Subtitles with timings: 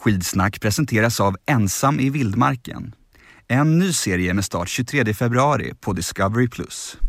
[0.00, 2.94] Skidsnack presenteras av Ensam i vildmarken.
[3.48, 6.48] En ny serie med start 23 februari på Discovery+.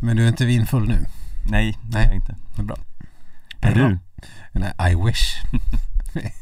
[0.02, 1.06] Men du är inte vinfull nu?
[1.50, 2.04] Nej, Nej.
[2.04, 2.36] är jag inte.
[2.56, 2.76] Det är bra.
[3.60, 3.98] Är du?
[4.52, 5.36] Nej, I wish.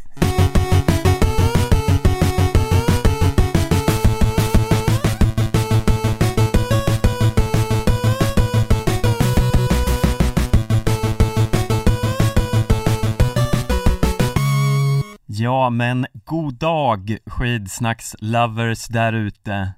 [15.40, 19.72] Ja, men god dag skidsnacks-lovers där ute.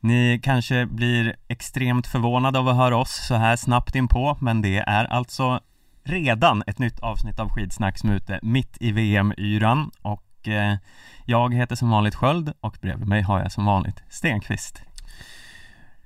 [0.00, 4.78] Ni kanske blir extremt förvånade av att höra oss så här snabbt inpå, men det
[4.78, 5.60] är alltså
[6.04, 10.76] redan ett nytt avsnitt av Skidsnack som är ute mitt i VM-yran och eh,
[11.24, 14.82] jag heter som vanligt Sköld och bredvid mig har jag som vanligt Stenqvist.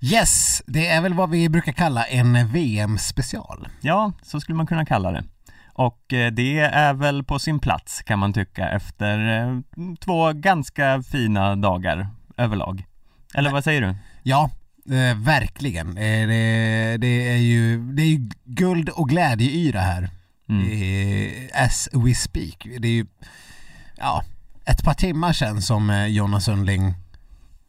[0.00, 3.68] Yes, det är väl vad vi brukar kalla en VM-special.
[3.80, 5.24] Ja, så skulle man kunna kalla det.
[5.78, 9.60] Och eh, det är väl på sin plats kan man tycka efter eh,
[10.00, 12.84] två ganska fina dagar överlag.
[13.34, 13.96] Eller vad säger du?
[14.22, 14.50] Ja,
[14.90, 15.88] eh, verkligen.
[15.88, 20.10] Eh, det, det, är ju, det är ju guld och glädjeyra här.
[20.48, 20.72] Mm.
[20.72, 22.66] Eh, as we speak.
[22.78, 23.06] Det är ju,
[23.96, 24.24] ja,
[24.64, 26.94] ett par timmar sedan som eh, Jonas Sundling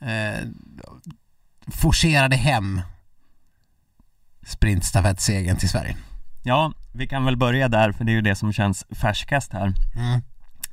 [0.02, 0.48] eh,
[1.68, 2.82] forcerade hem
[4.46, 5.96] sprintstafettsegern till Sverige.
[6.50, 9.74] Ja, vi kan väl börja där för det är ju det som känns färskast här.
[9.96, 10.22] Mm.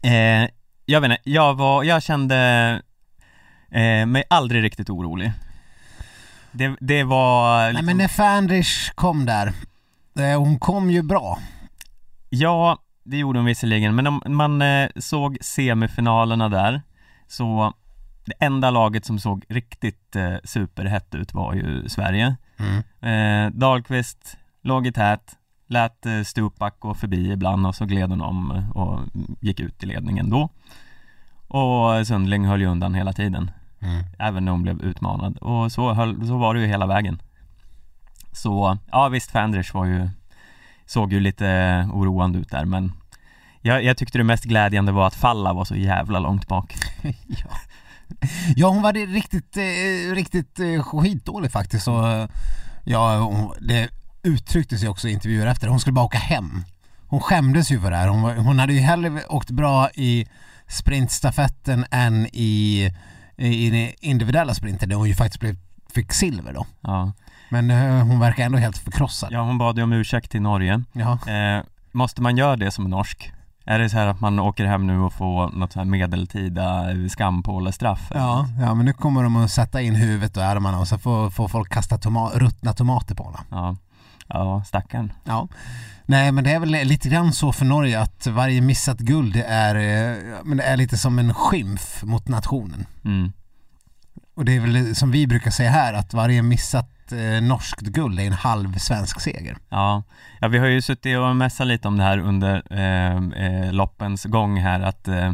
[0.03, 0.51] Eh,
[0.87, 2.37] jag vet inte, jag var, jag kände
[3.71, 5.33] eh, mig aldrig riktigt orolig.
[6.53, 9.53] Det, det var Nej liksom, men när Fandrich kom där,
[10.19, 11.39] eh, hon kom ju bra.
[12.29, 16.83] Ja, det gjorde hon visserligen, men om man eh, såg semifinalerna där
[17.29, 17.75] så
[18.25, 22.37] det enda laget som såg riktigt eh, superhett ut var ju Sverige.
[22.59, 22.83] Mm.
[23.01, 25.37] Eh, Dahlqvist låg i tät,
[25.67, 29.01] lät eh, Stupak gå förbi ibland och så gled hon om eh, och
[29.41, 30.49] gick ut i ledningen då.
[31.49, 33.51] Och Sundling höll ju undan hela tiden,
[33.81, 34.05] Mm.
[34.19, 35.39] även när hon blev utmanad.
[35.39, 37.23] Och så, höll, så var det ju hela vägen.
[38.33, 40.09] Så, ja visst, Fandrich var ju,
[40.87, 41.47] såg ju lite
[41.93, 42.93] oroande ut där men
[43.61, 46.75] jag, jag tyckte det mest glädjande var att Falla var så jävla långt bak.
[47.27, 47.49] ja.
[48.57, 52.29] ja, hon var riktigt, eh, riktigt eh, skitdålig faktiskt och eh,
[52.85, 53.31] ja,
[53.61, 53.91] det
[54.27, 55.69] uttrycktes ju också i intervjuer efter.
[55.69, 56.65] Hon skulle bara åka hem.
[57.09, 58.09] Hon skämdes ju för det här.
[58.09, 60.27] Hon, var, hon hade ju hellre åkt bra i
[60.69, 62.91] sprintstafetten än i,
[63.37, 65.57] i den individuella sprinten där hon ju faktiskt blev,
[65.95, 66.67] fick silver då.
[66.81, 67.13] Ja.
[67.51, 69.29] Men eh, hon verkar ändå helt förkrossad.
[69.33, 70.83] ja, hon bad ju om ursäkt till Norge.
[70.95, 73.33] Eh, måste man göra det som norsk?
[73.69, 76.85] Är det så här att man åker hem nu och får något så här medeltida
[77.09, 78.11] skampålestraff?
[78.15, 81.31] Ja, ja, men nu kommer de att sätta in huvudet och ärmarna och så får,
[81.31, 83.41] får folk kasta toma- ruttna tomater på honom.
[83.51, 83.77] Ja,
[84.29, 85.13] ja stackarn.
[85.25, 85.49] Ja.
[86.07, 89.75] Nej men det är väl lite grann så för Norge att varje missat guld är,
[89.75, 92.87] eh, men är lite som en skymf mot nationen.
[93.05, 93.33] Mm.
[94.35, 98.21] Och det är väl som vi brukar säga här att varje missat eh, norskt guld
[98.21, 99.57] är en halv svensk seger.
[99.69, 100.03] Ja.
[100.41, 104.25] ja, vi har ju suttit och mässat lite om det här under eh, eh, loppens
[104.25, 105.33] gång här att eh,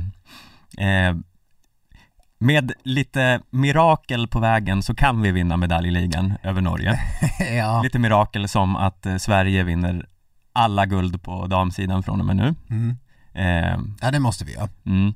[2.43, 7.01] med lite mirakel på vägen så kan vi vinna medaljligan över Norge.
[7.57, 7.83] ja.
[7.83, 10.07] Lite mirakel som att eh, Sverige vinner
[10.53, 12.55] alla guld på damsidan från och med nu.
[12.71, 12.97] Mm.
[13.35, 14.69] Eh, ja, det måste vi göra.
[14.87, 15.15] mm.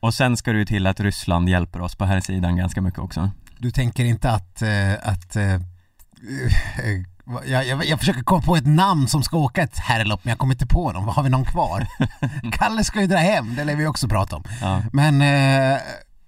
[0.00, 3.00] Och sen ska det ju till att Ryssland hjälper oss på här sidan ganska mycket
[3.00, 3.30] också.
[3.58, 5.60] Du tänker inte att, eh, att eh, eh,
[7.46, 10.38] jag, jag, jag försöker komma på ett namn som ska åka ett herrlopp men jag
[10.38, 11.08] kommer inte på någon.
[11.08, 11.86] Har vi någon kvar?
[12.52, 14.44] Kalle ska ju dra hem, det lär vi också prata om.
[14.60, 14.82] Ja.
[14.92, 15.78] Men eh,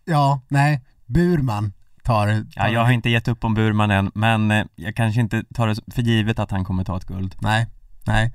[0.05, 1.73] ja, nej, Burman
[2.03, 2.27] tar...
[2.27, 5.45] tar Ja, jag har inte gett upp om Burman än, men eh, jag kanske inte
[5.55, 7.35] tar det för givet att han kommer ta ett guld.
[7.41, 7.67] Nej,
[8.07, 8.35] nej.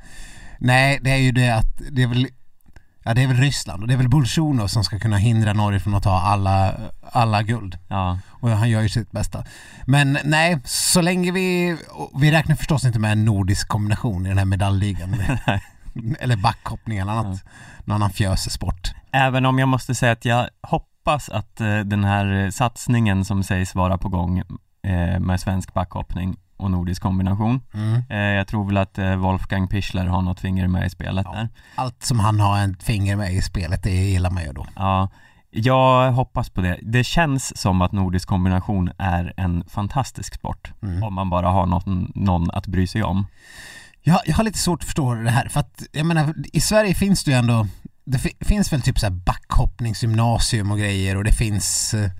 [0.60, 2.28] Nej, det är ju det att det är väl
[3.04, 5.80] Ja det är väl Ryssland och det är väl Bolsjunov som ska kunna hindra Norge
[5.80, 6.76] från att ta alla,
[7.12, 7.78] alla guld.
[7.88, 9.44] Ja, Och han gör ju sitt bästa.
[9.86, 11.78] Men nej, så länge vi,
[12.16, 15.16] vi räknar förstås inte med en nordisk kombination i den här medaljligan.
[16.20, 17.44] Eller backhoppning eller annat,
[17.86, 18.92] någon annan fjösesport.
[19.12, 20.50] även om jag måste säga att jag
[21.10, 24.40] hoppas att eh, den här eh, satsningen som sägs vara på gång
[24.84, 27.62] eh, med svensk backhoppning och nordisk kombination.
[27.74, 28.04] Mm.
[28.36, 31.36] Jag tror väl att Wolfgang Pichler har något finger med i spelet Ja.
[31.36, 31.50] där.
[31.76, 34.66] Allt som han har ett finger med i spelet, det gillar man ju då.
[34.76, 35.10] Ja,
[35.52, 36.80] jag hoppas på det.
[36.82, 40.72] Det känns som att nordisk kombination är en fantastisk sport.
[40.82, 41.04] Mm.
[41.04, 43.28] Om man bara har någon, någon att bry sig om.
[44.02, 46.94] Jag, jag har lite svårt att förstå det här för att jag menar i Sverige
[46.94, 47.68] finns det ju ändå
[48.12, 52.12] Det fi- finns väl typ så här backhoppningsgymnasium och grejer och det finns eh,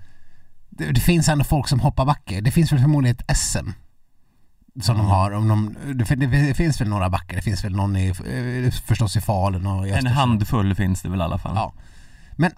[0.70, 2.40] det, det finns ändå folk som hoppar backe.
[2.40, 3.68] Det finns väl förmodligen ett SM
[4.82, 5.12] som de Ja.
[5.14, 5.30] har.
[5.30, 7.36] Om de, det, det finns väl några backar.
[7.36, 11.08] Det finns väl någon i, eh, förstås i Falun och i En handfull finns det
[11.08, 11.52] väl i alla fall.
[11.56, 11.72] Ja.
[12.36, 12.50] Men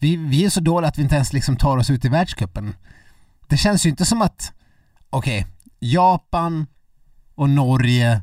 [0.00, 2.74] Vi, vi är så dåliga att vi inte ens liksom tar oss ut i världscupen.
[3.48, 4.52] Det känns ju inte som att,
[5.10, 5.46] okej,
[5.80, 6.66] Japan
[7.34, 8.20] och Norge,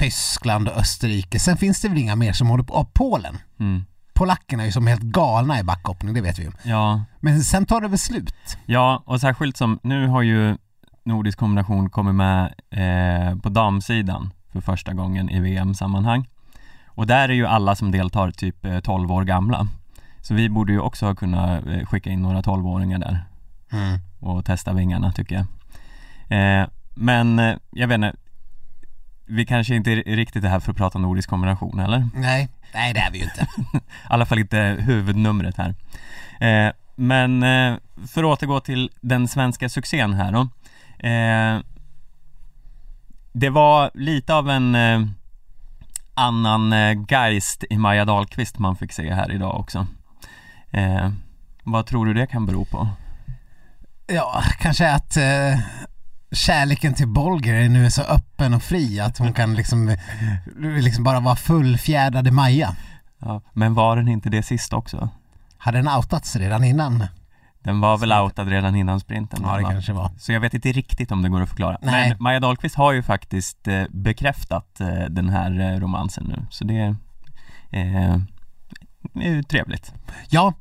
[0.00, 1.38] Tyskland och Österrike.
[1.38, 3.38] Sen finns det väl inga mer som håller på, och Polen.
[3.58, 3.84] Mm.
[4.14, 6.50] Polackerna är ju som helt galna i backhoppning, det vet vi ju.
[6.62, 8.34] Ja, Men sen tar det väl slut?
[8.66, 10.56] ja och särskilt som, nu har ju
[11.04, 16.28] Nordisk kombination kommit med eh, på damsidan för första gången i VM-sammanhang.
[16.86, 19.68] Och där är ju alla som deltar typ eh, 12 år gamla.
[20.20, 23.24] Så vi borde ju också kunna eh, skicka in några 12-åringar där
[24.20, 26.62] och testa vingarna tycker jag.
[26.62, 28.12] Eh, men eh, jag vet inte,
[29.30, 32.08] vi kanske inte är riktigt är här för att prata nordisk kombination eller?
[32.14, 33.46] Nej, nej det är vi ju inte.
[33.76, 35.74] I alla fall inte huvudnumret här.
[36.40, 37.76] Eh, men eh,
[38.08, 40.40] för att återgå till den svenska succén här då.
[41.08, 41.60] Eh,
[43.32, 45.00] det var lite av en eh,
[46.14, 49.86] annan eh, geist i Maja Dahlqvist man fick se här idag också.
[50.70, 51.10] Eh,
[51.64, 52.88] vad tror du det kan bero på?
[54.06, 55.16] Ja, kanske att
[56.32, 59.96] kärleken till Bolger nu är så öppen och fri att hon kan liksom,
[60.58, 62.76] liksom bara vara fullfjädrad i Maja.
[63.18, 65.08] Ja, men var den inte det sist också?
[65.58, 67.06] Hade den outats redan innan?
[67.62, 69.40] Den var väl outad redan innan sprinten?
[69.42, 69.70] Ja, det va?
[69.70, 70.10] kanske var.
[70.18, 71.78] Så jag vet inte riktigt om det går att förklara.
[71.82, 72.08] Nej.
[72.08, 76.64] Men Maja Dahlqvist har ju faktiskt eh, bekräftat eh, den här eh, romansen nu, så
[76.64, 76.96] det
[77.70, 78.16] eh,
[79.14, 79.92] är ju trevligt.
[80.28, 80.54] Ja,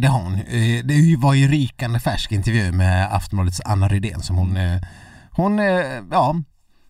[0.00, 0.40] det har hon.
[0.84, 4.58] Det var ju rykande färsk intervju med Aftonbladets Anna Rydén som hon,
[5.36, 6.36] hon eh, ja,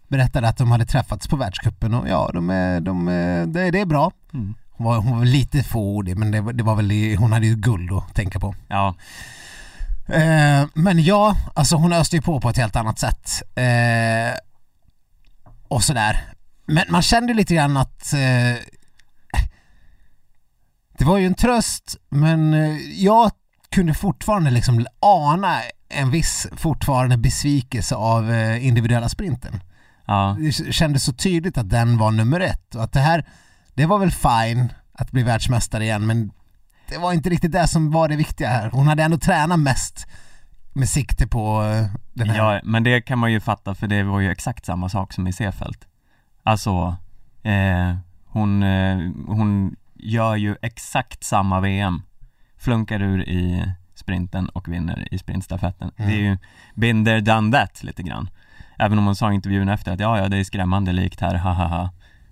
[0.09, 3.81] berättade att de hade träffats på världscupen och ja, de, är- de, är- det, det
[3.81, 4.13] är bra.
[4.35, 4.55] Mm.
[4.71, 7.93] Hon var, hon var lite fåordig men det, det var väl, hon hade ju guld
[7.93, 8.55] att tänka på.
[8.69, 8.95] Ja,
[10.09, 13.43] Eh, men ja, alltså hon öste ju på på ett helt annat sätt.
[13.55, 14.39] Eh,
[15.69, 16.21] och sådär.
[16.67, 18.59] Men man kände lite grann att eh,
[20.99, 23.31] det var ju en tröst men eh, jag
[23.71, 25.61] kunde fortfarande liksom ana
[25.95, 29.61] en viss fortfarande besvikelse av eh, individuella sprinten.
[30.07, 33.25] ja, Det kändes så tydligt att den var nummer ett och att det här,
[33.75, 36.31] det var väl fine att bli världsmästare igen men
[36.89, 38.71] det var inte riktigt det som var det viktiga här.
[38.71, 40.07] Hon hade ändå tränat mest
[40.73, 42.55] med sikte på eh, den här.
[42.55, 45.27] ja, men det kan man ju fatta för det var ju exakt samma sak som
[45.27, 45.85] i Seefeld.
[46.43, 46.97] Alltså,
[47.43, 52.03] eh, hon, eh, hon gör ju exakt samma VM.
[52.59, 53.73] Flunkar ur i
[54.05, 55.91] sprinten och vinner i sprintstafetten.
[55.97, 56.11] Mm.
[56.11, 56.39] Det är ju
[56.75, 58.29] been there, done that lite grann.
[58.79, 61.35] Även om hon sa i intervjun efter att ja, ja, det är skrämmande likt här,
[61.35, 61.91] ha ha ha.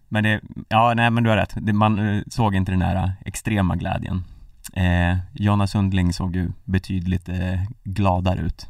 [0.09, 1.55] Men det, ja, nej men du har rätt.
[1.57, 4.25] Det, man eh, såg inte den här eh, extrema glädjen.
[4.73, 8.67] Eh, Jonna Sundling såg ju betydligt eh, gladare ut.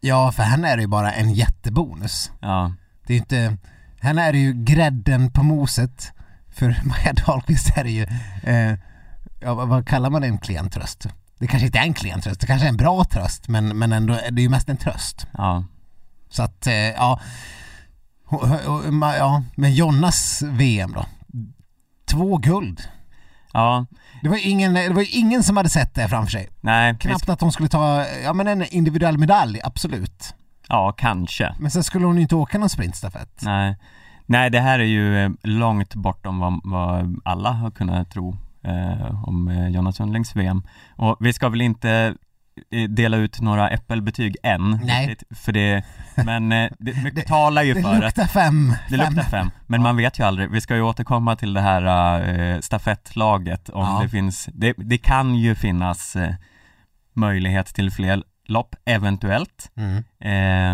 [0.00, 2.30] Ja, för henne är det ju bara en jättebonus.
[2.40, 2.72] Ja,
[3.06, 3.56] Det är ju inte,
[4.00, 6.12] henne är det ju grädden på moset.
[6.50, 8.06] För Maja Dahlqvist är det ju,
[8.42, 8.78] eh,
[9.40, 11.08] ja, vad, vad kallar man det, en klen tröst?
[11.42, 13.92] Det kanske inte är en klen tröst, det kanske är en bra tröst men, men
[13.92, 15.26] ändå, det är ju mest en tröst.
[15.32, 15.64] ja,
[16.28, 17.20] Så att, eh, ja,
[19.18, 21.06] ja, men Jonnas VM då?
[22.04, 22.80] Två guld.
[23.52, 23.86] ja,
[24.22, 26.48] Det var, ju ingen, det var ingen som hade sett det framför sig.
[26.60, 30.34] nej, Knappt att hon skulle ta, ja men en individuell medalj, absolut.
[30.68, 31.54] ja, kanske.
[31.58, 33.42] Men sen skulle hon ju inte åka någon sprintstafett.
[33.42, 33.76] Nej,
[34.26, 39.28] nej det här är ju eh, långt bortom vad, vad alla har kunnat tro eh,
[39.28, 40.62] om eh, Jonna Sundlings VM.
[40.96, 42.14] Och vi ska väl inte
[42.72, 45.08] eh, dela ut några äppelbetyg än, Nej.
[45.08, 45.84] riktigt, för det,
[46.24, 48.74] men eh, det, mycket talar ju Det för att luktar fem.
[48.88, 50.50] det luktar fem, men man vet ju aldrig.
[50.50, 52.20] Vi ska ju återkomma till det här
[52.54, 54.00] eh, stafettlaget om Ja.
[54.02, 56.34] det finns, det, det kan ju finnas eh,
[57.14, 59.70] möjlighet till fler lopp, eventuellt.
[59.76, 60.04] Mm.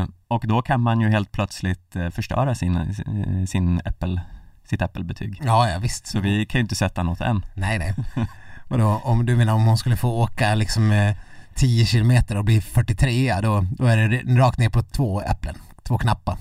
[0.02, 2.94] Eh, och då kan man ju helt plötsligt förstöra sin,
[3.46, 4.20] sin äppel,
[4.68, 5.40] sitt äppelbetyg.
[5.44, 6.06] Ja, ja visst.
[6.06, 7.44] Så vi kan ju inte sätta något än.
[7.54, 7.94] Nej, nej.
[8.68, 11.16] Vadå, om du menar om hon skulle få åka liksom eh,
[11.54, 15.98] 10 kilometer och bli 43 då, då är det rakt ner på två äpplen, två
[15.98, 16.36] knappar.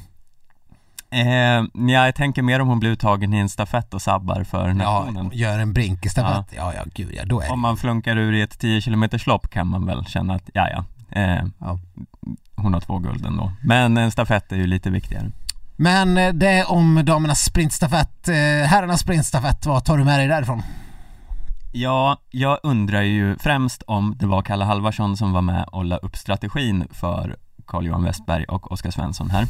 [1.09, 1.25] Eh,
[1.73, 4.73] ja, jag tänker mer om hon blir uttagen i en stafett och sabbar för Ja,
[4.73, 5.29] nationen.
[5.33, 6.45] gör en brink istället.
[6.55, 7.51] Ja, ja, gud ja, då är.
[7.51, 10.69] Om man flunkar ur i ett 10 km lopp kan man väl känna att, ja
[10.69, 10.85] ja,
[11.21, 11.79] eh, Ja.
[12.55, 13.51] hon har två guld ändå.
[13.61, 15.31] Men en stafett är ju lite viktigare.
[15.77, 18.35] Men eh, det om damernas sprintstafett, eh,
[18.67, 20.61] herrarnas sprintstafett, vad tar du med dig därifrån?
[21.71, 25.97] Ja, jag undrar ju främst om det var Kalle Halvarsson som var med och la
[25.97, 27.35] upp strategin för
[27.67, 29.45] Carl-Johan Westberg och Oskar Svensson här.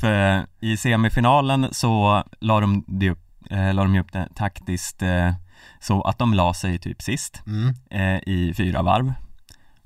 [0.00, 5.32] För i semifinalen så la de, det upp, eh, la de upp det taktiskt eh,
[5.80, 7.74] så att de la sig typ sist Mm.
[7.90, 9.12] eh, i fyra varv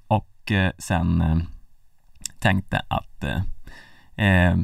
[0.07, 1.37] och eh, sen eh,
[2.39, 3.43] tänkte att eh,
[4.27, 4.57] eh,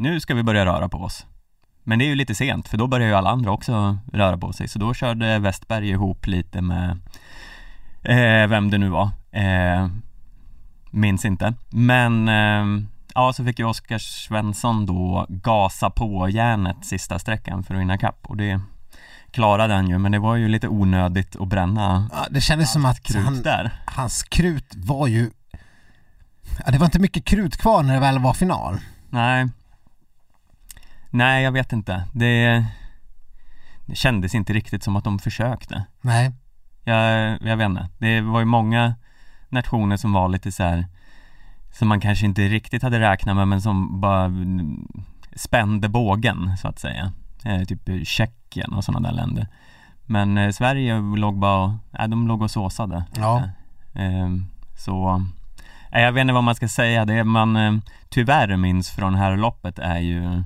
[0.00, 1.26] nu ska vi börja röra på oss.
[1.82, 4.52] Men det är ju lite sent för då börjar ju alla andra också röra på
[4.52, 6.90] sig så då körde Westberg ihop lite med
[8.02, 9.10] eh, vem det nu var.
[9.30, 9.88] Eh,
[10.90, 11.54] minns inte.
[11.70, 17.74] Men eh, ja, så fick ju Oskar Svensson då gasa på järnet sista sträckan för
[17.74, 18.60] att hinna kapp och det
[19.30, 22.84] klarade han ju, men det var ju lite onödigt att bränna Ja, det kändes som
[22.84, 23.72] att krut han, där.
[23.86, 25.30] hans krut var ju
[26.64, 28.78] ja, Det var inte mycket krut kvar när det väl var final
[29.10, 29.48] Nej
[31.10, 32.04] Nej, jag vet inte.
[32.12, 32.64] Det,
[33.86, 35.84] det kändes inte riktigt som att de försökte.
[36.00, 36.32] Nej,
[36.84, 37.88] Jag, jag vet inte.
[37.98, 38.94] Det var ju många
[39.48, 40.86] nationer som var lite så här
[41.72, 44.30] som man kanske inte riktigt hade räknat med men som bara
[45.36, 47.12] spände bågen så att säga.
[47.44, 49.48] Eh, typ Tjeckien och sådana där länder.
[50.06, 53.04] Men eh, Sverige låg bara, nej, de låg och såsade.
[53.16, 53.42] Ja.
[53.94, 54.28] Eh,
[54.76, 55.26] så,
[55.92, 57.04] nej, jag vet inte vad man ska säga.
[57.04, 57.72] Det man eh,
[58.08, 60.42] tyvärr minns från det här loppet är ju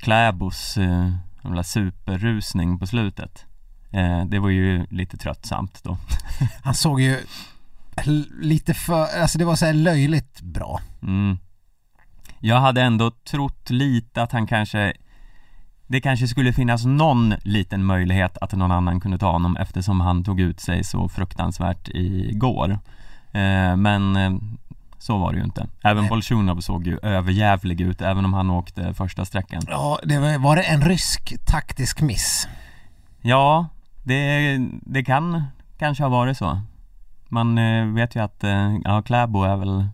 [0.00, 1.12] Kläbos eh,
[1.44, 3.46] jävla superrusning på slutet.
[3.90, 5.98] Eh, det var ju lite tröttsamt då.
[6.62, 7.20] han såg ju
[8.40, 11.38] lite för, alltså det var så här löjligt bra Mm.
[12.40, 14.92] Jag hade ändå trott lite att han kanske
[15.86, 20.24] Det kanske skulle finnas någon liten möjlighet att någon annan kunde ta honom eftersom han
[20.24, 22.78] tog ut sig så fruktansvärt igår
[23.32, 24.32] eh, Men eh,
[25.00, 25.66] så var det ju inte.
[25.82, 26.08] Även.
[26.08, 29.62] Bolsjunov såg ju överjävlig ut även om han åkte första sträckan.
[29.68, 32.48] Ja, det var, var det en rysk taktisk miss?
[33.20, 33.66] Ja,
[34.02, 35.44] det, det kan
[35.78, 36.60] kanske ha varit så.
[37.28, 39.88] Man eh, vet ju att eh, ja, Kläbo är väl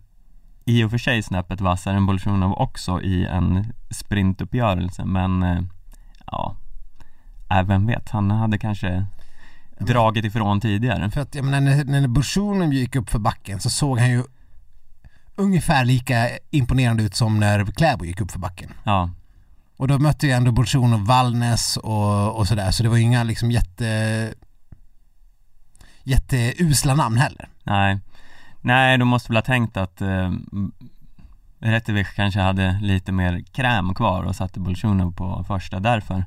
[0.65, 5.61] i och för sig snäppet vassare än Bolsjunov också i en sprintuppgörelse men eh,
[6.27, 6.57] ja,
[7.51, 9.07] äh, vem vet, han hade kanske
[9.79, 11.11] dragit ifrån tidigare.
[11.11, 14.25] För att jag menar, när, när Burshonen gick upp för backen så såg han ju
[15.37, 18.71] ungefär lika imponerande ut som när Kläbo gick upp för backen.
[18.85, 19.11] Ja,
[19.77, 23.25] Och då mötte ju ändå Burshonen Vallnäs och, och sådär så det var ju inga
[23.25, 24.35] liksom jätte
[26.03, 27.49] jätteusla namn heller.
[27.65, 27.99] nej.
[28.61, 30.33] Nej, de måste väl ha tänkt att eh,
[31.59, 36.25] Rättevik kanske hade lite mer kräm kvar och satte Bolsjunov på första därför.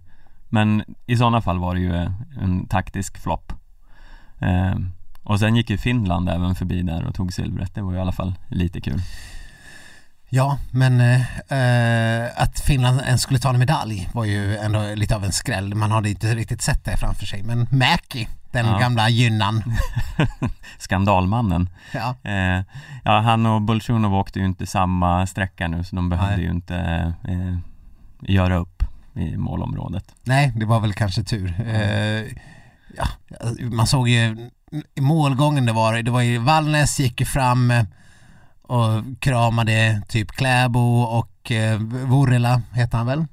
[0.49, 1.93] Men i sådana fall var det ju
[2.41, 3.53] en taktisk flopp.
[4.39, 4.75] Eh,
[5.23, 7.75] och sen gick ju Finland även förbi där och tog silvret.
[7.75, 9.01] Det var ju i alla fall lite kul.
[10.31, 15.25] Ja, men eh, att Finland ens skulle ta en medalj var ju ändå lite av
[15.25, 15.75] en skräll.
[15.75, 17.43] Man hade inte riktigt sett det framför sig.
[17.43, 18.77] Men Mäki, den Ja.
[18.79, 19.63] gamla gynnan.
[20.77, 21.69] Skandalmannen.
[21.93, 22.15] Ja.
[22.23, 22.63] Eh,
[23.03, 26.45] ja, han och Bolsjunov åkte ju inte samma sträcka nu så de behövde Nej.
[26.45, 26.75] ju inte
[27.27, 27.57] eh,
[28.21, 28.83] göra upp
[29.15, 30.15] i målområdet.
[30.23, 31.53] Nej, det var väl kanske tur.
[31.67, 32.23] Eh,
[32.97, 33.07] ja,
[33.71, 34.49] man såg ju
[34.95, 37.83] i målgången det var, det var ju Vallnäs gick fram eh,
[38.61, 43.25] och kramade typ Kläbo och eh, Vorela heter han väl?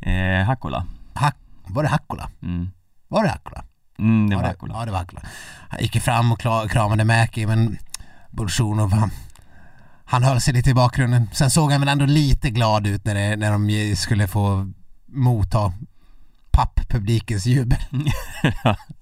[0.00, 0.86] Eh, Hakkola.
[1.14, 2.30] Hack, var det Hakkola?
[2.42, 2.70] Mm.
[3.08, 3.64] Var det Hakkola?
[3.98, 4.74] Mm, det var det, Hakkola.
[4.74, 5.22] ja, det var Hakkola.
[5.68, 7.78] Han gick fram och kramade Mäki men
[8.30, 9.10] Bolsjunov han,
[10.04, 11.28] han höll sig lite i bakgrunden.
[11.32, 14.70] Sen såg han väl ändå lite glad ut när, det, när de skulle få
[15.06, 15.72] motta
[16.50, 17.78] papppublikens jubel.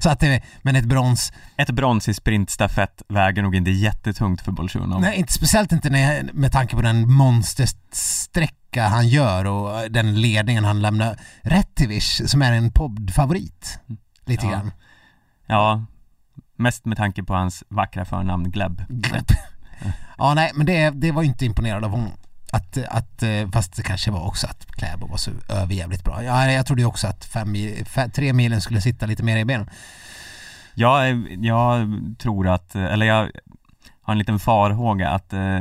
[0.00, 4.52] Så att det, men ett brons, Ett brons i sprintstafett väger nog inte jättetungt för
[4.52, 5.00] Bolsjunov.
[5.00, 10.64] nej inte speciellt inte när, med tanke på den monstersträcka han gör och den ledningen
[10.64, 11.20] han lämnar.
[11.42, 13.78] Rättivish som är en poddfavorit.
[14.26, 14.52] Lite Ja.
[14.52, 14.72] grann.
[15.46, 15.84] Ja,
[16.58, 18.82] mest med tanke på hans vackra förnamn Gleb.
[18.88, 19.26] Gläpp.
[20.18, 22.10] Ja nej men det, det var inte imponerad av honom.
[22.54, 26.24] Att, att, eh, fast det kanske var också att Kläbo var så överjävligt bra.
[26.24, 29.36] Ja, jag trodde ju också att fem, mil- fe- tre milen skulle sitta lite mer
[29.36, 29.70] i benen.
[30.74, 33.30] Jag, är- jag tror att, eller jag
[34.02, 35.60] har en liten farhåga att eh,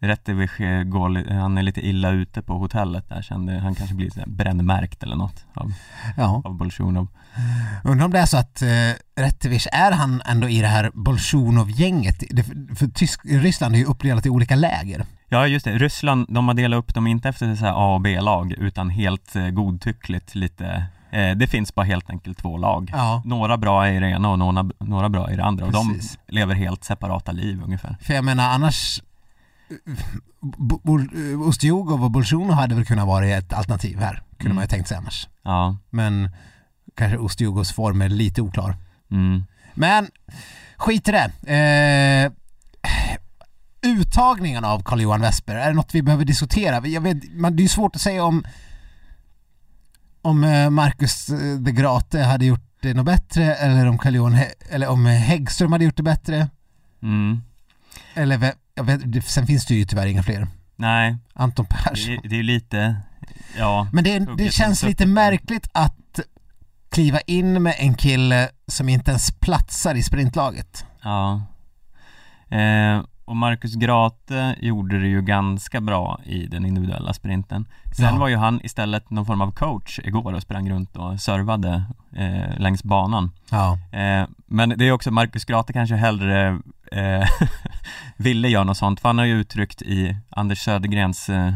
[0.00, 4.10] Rättevich eh, går, han är lite illa ute på hotellet där kände han kanske blir
[4.26, 5.72] brännmärkt eller något av,
[6.16, 6.42] Ja.
[6.44, 7.08] av Bolsjunov.
[7.84, 8.68] Undrar om det är så att eh,
[9.16, 12.18] Rättevish, är han ändå i det här Bolsjunov-gänget?
[12.78, 15.04] För Tysk, Ryssland är ju uppdelat i olika läger.
[15.28, 18.52] Ja just det, Ryssland, de har delat upp dem inte efter så A och B-lag
[18.52, 23.22] utan helt eh, godtyckligt lite eh, Det finns bara helt enkelt två lag Ja.
[23.24, 26.18] Några bra är i det ena och några, några bra i det andra och Precis.
[26.26, 29.02] de lever helt separata liv ungefär För jag menar annars
[30.40, 31.00] Bo-
[31.48, 34.14] Ustjugov och Bolsjunov hade väl kunnat vara ett alternativ här.
[34.14, 34.54] Kunde Mm.
[34.54, 35.28] man ju tänkt sig annars.
[35.42, 36.30] Ja, Men
[36.96, 38.76] kanske Ustjugovs form är lite oklar.
[39.10, 39.44] mm.
[39.74, 40.08] Men
[40.76, 41.24] skit i det.
[41.54, 42.32] Eh,
[43.82, 46.86] uttagningen av Carl-Johan Westberg, är det något vi behöver diskutera?
[46.86, 48.44] Jag vet, man, det är ju svårt att säga om
[50.22, 54.36] om eh, Marcus eh, de Grate hade gjort det något bättre eller om Carl-Johan
[54.70, 56.48] eller om Häggström hade gjort det bättre.
[57.02, 57.42] Mm.
[58.14, 60.48] Eller jag vet, det, sen finns det ju tyvärr inga fler.
[60.76, 62.12] Nej, Anton det, Persson.
[62.12, 62.96] är- det är lite,
[63.58, 66.20] ja Men det, det känns lite märkligt att
[66.90, 70.84] kliva in med en kille som inte ens platsar i sprintlaget.
[71.02, 71.42] Ja.
[72.56, 77.64] Eh, och Marcus Grate gjorde det ju ganska bra i den individuella sprinten.
[77.96, 78.20] Sen Ja.
[78.20, 81.84] var ju han istället någon form av coach igår och sprang runt och servade
[82.16, 83.30] eh, längs banan.
[83.50, 83.78] Ja.
[83.98, 86.58] Eh, men det är också, Marcus Grate kanske hellre
[86.92, 87.28] eh,
[88.16, 91.52] ville göra något sånt, för han har ju uttryckt i Anders Södergrens eh,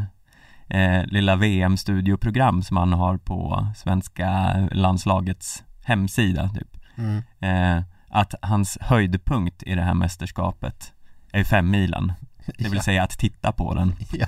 [0.69, 7.23] eh, lilla VM-studioprogram som han har på svenska landslagets hemsida typ, Mm.
[7.41, 10.93] eh, att hans höjdpunkt i det här mästerskapet
[11.33, 12.13] är femmilen,
[12.59, 12.83] det vill Ja.
[12.83, 13.97] säga att titta på den.
[14.13, 14.27] Ja.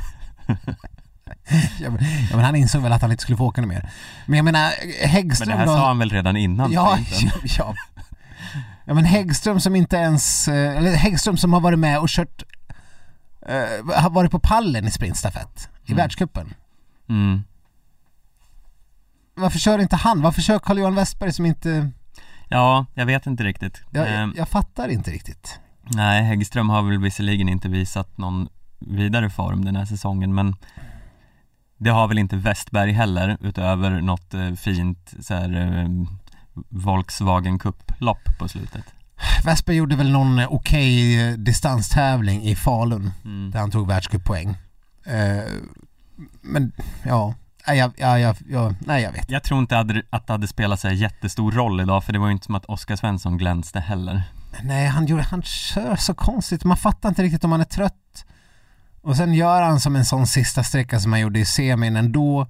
[1.80, 1.98] ja, men,
[2.30, 3.90] ja men han insåg väl att han inte skulle få åka något mer.
[4.26, 5.72] Men jag menar Men det Häggström här då?
[5.72, 6.98] sa han väl redan innan ja,
[7.58, 7.74] ja.
[8.84, 12.42] ja men Häggström som inte ens, eh, eller Häggström som har varit med och kört,
[13.48, 15.96] eh, har varit på pallen i sprintstafett i Mm.
[15.96, 16.54] världscupen.
[17.08, 17.44] Mm.
[19.34, 20.22] Varför kör inte han?
[20.22, 21.90] Varför kör Carl-Johan Westberg som inte,
[22.48, 23.82] Ja, jag vet inte riktigt.
[23.90, 25.60] jag, jag, jag fattar inte riktigt.
[25.86, 28.48] Nej, Häggström har väl visserligen inte visat någon
[28.78, 30.56] vidare form den här säsongen men
[31.78, 35.88] det har väl inte Westberg heller utöver något eh, fint så här, eh,
[36.68, 38.84] Volkswagen Cup-lopp på slutet.
[39.44, 43.50] Westberg gjorde väl någon eh, okej eh, distanstävling i Falun Mm.
[43.50, 44.48] där han tog världscuppoäng.
[45.06, 45.44] Eh,
[46.42, 46.72] men
[47.04, 47.34] ja,
[47.66, 50.88] nej jag, jag, jag, nej jag vet Jag tror inte att det- hade spelat så
[50.90, 54.22] jättestor roll idag för det var ju inte som att Oskar Svensson glänste heller.
[54.62, 56.64] Nej, han, gjorde, han kör så konstigt.
[56.64, 58.24] Man fattar inte riktigt om han är trött.
[59.02, 62.46] Och sen gör han som en sån sista sträcka som han gjorde i semin ändå.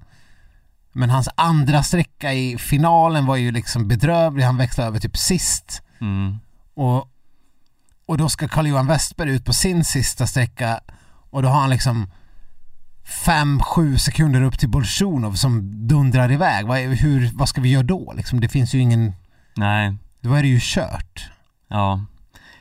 [0.93, 4.45] Men hans andra sträcka i finalen var ju liksom bedrövlig.
[4.45, 5.83] Han växlade över typ sist.
[6.01, 6.39] Mm.
[6.75, 7.09] Och,
[8.07, 10.81] och då ska Carl-Johan Westberg ut på sin sista sträcka
[11.31, 12.11] och då har han liksom
[13.05, 16.67] 5-7 sekunder upp till Bolsjunov som dundrar iväg.
[16.67, 18.13] Vad, hur, vad ska vi göra då?
[18.17, 19.13] Liksom, det finns ju ingen...
[19.57, 21.31] Nej, Då är det ju kört.
[21.69, 22.01] Ja.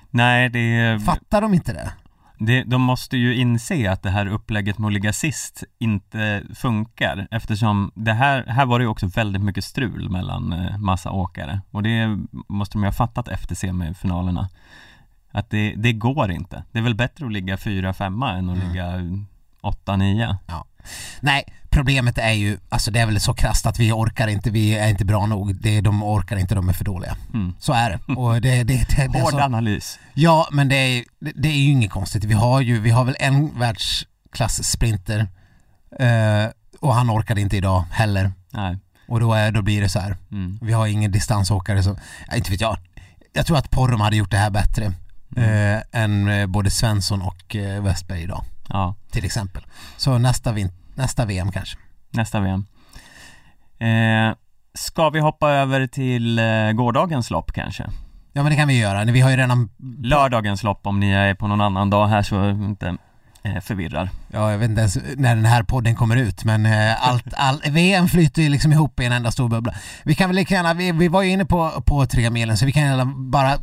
[0.10, 1.92] Nej, det, Fattar de inte det?
[2.40, 7.28] det, de måste ju inse att det här upplägget med att ligga sist inte funkar
[7.32, 11.62] eftersom det här, här var det ju också väldigt mycket strul mellan eh, massa åkare
[11.72, 14.50] och det måste de ju ha fattat efter semifinalerna
[15.32, 16.64] att det, det går inte.
[16.72, 18.68] Det är väl bättre att ligga 4-5 än att Mm.
[18.70, 18.92] ligga
[19.62, 20.36] 8-9
[21.20, 24.78] Nej, problemet är ju, alltså det är väl så krasst att vi orkar inte, vi
[24.78, 25.56] är inte bra nog.
[25.62, 27.16] Det, de orkar inte, de är för dåliga.
[27.34, 27.54] mm.
[27.60, 28.14] Så är det.
[28.18, 31.04] Och det, det, det, det Hård så, analys Ja, men det är,
[31.36, 32.24] det, är ju inget konstigt.
[32.24, 35.28] Vi har ju, vi har väl en världsklass-sprinter
[36.00, 38.32] eh, och han orkade inte idag heller.
[38.52, 40.18] Nej, Och då, är, då blir det så här.
[40.32, 40.60] mm.
[40.62, 42.78] Vi har ingen distansåkare så, ja, inte vet jag.
[43.34, 44.94] Jag tror att Porrom hade gjort det här bättre
[45.38, 45.78] Mm.
[45.78, 49.64] eh, än eh, både Svensson och eh, Westberg idag, ja, till exempel.
[49.98, 51.78] Så nästa, vin- nästa VM kanske.
[52.12, 52.66] nästa VM
[53.80, 54.36] eh,
[54.74, 57.84] Ska vi hoppa över till eh, gårdagens lopp kanske?
[58.34, 59.06] Ja men det kan vi göra.
[59.06, 59.70] Vi har ju redan
[60.04, 62.98] Lördagens lopp om ni är på någon annan dag här så inte
[63.44, 67.08] eh, förvirrar Ja, jag vet inte ens när den här podden kommer ut men eh,
[67.10, 69.74] allt, all, VM flyter ju liksom ihop i en enda stor bubbla.
[70.04, 72.66] Vi kan väl lika gärna, vi, vi var ju inne på, på tre milen så
[72.66, 73.58] vi kan bara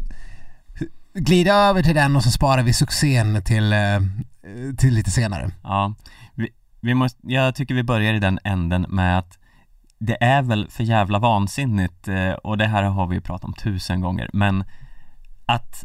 [1.14, 3.78] glida över till den och så sparar vi succén till, eh,
[4.79, 5.50] till lite senare.
[5.62, 5.94] Ja,
[6.35, 6.48] vi,
[6.81, 9.38] vi måste, jag tycker vi börjar i den änden med att
[9.98, 13.53] det är väl för jävla vansinnigt eh, och det här har vi ju pratat om
[13.53, 14.64] tusen gånger men
[15.46, 15.85] att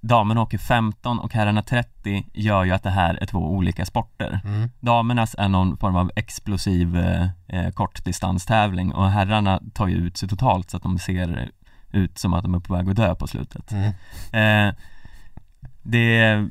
[0.00, 4.40] damerna åker 15 och herrarna 30 gör ju att det här är två olika sporter.
[4.44, 4.70] Mm.
[4.80, 10.28] Damernas är någon form av explosiv eh, eh, kortdistanstävling och herrarna tar ju ut sig
[10.28, 11.50] totalt så att de ser
[11.92, 13.72] ut som att de är på väg att dö på slutet.
[13.72, 14.68] Mm.
[14.68, 14.74] Eh,
[15.82, 16.48] det,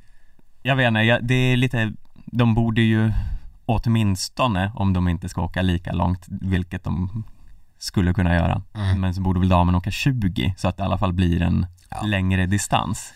[0.62, 1.94] jag vet inte, det är lite,
[2.26, 3.12] de borde ju
[3.66, 7.24] åtminstone, om de inte ska åka lika långt, vilket de
[7.80, 9.02] skulle kunna göra, Mm.
[9.02, 11.66] men så borde väl damen åka 20 så att det i alla fall blir en
[11.90, 12.02] Ja.
[12.02, 13.14] längre distans.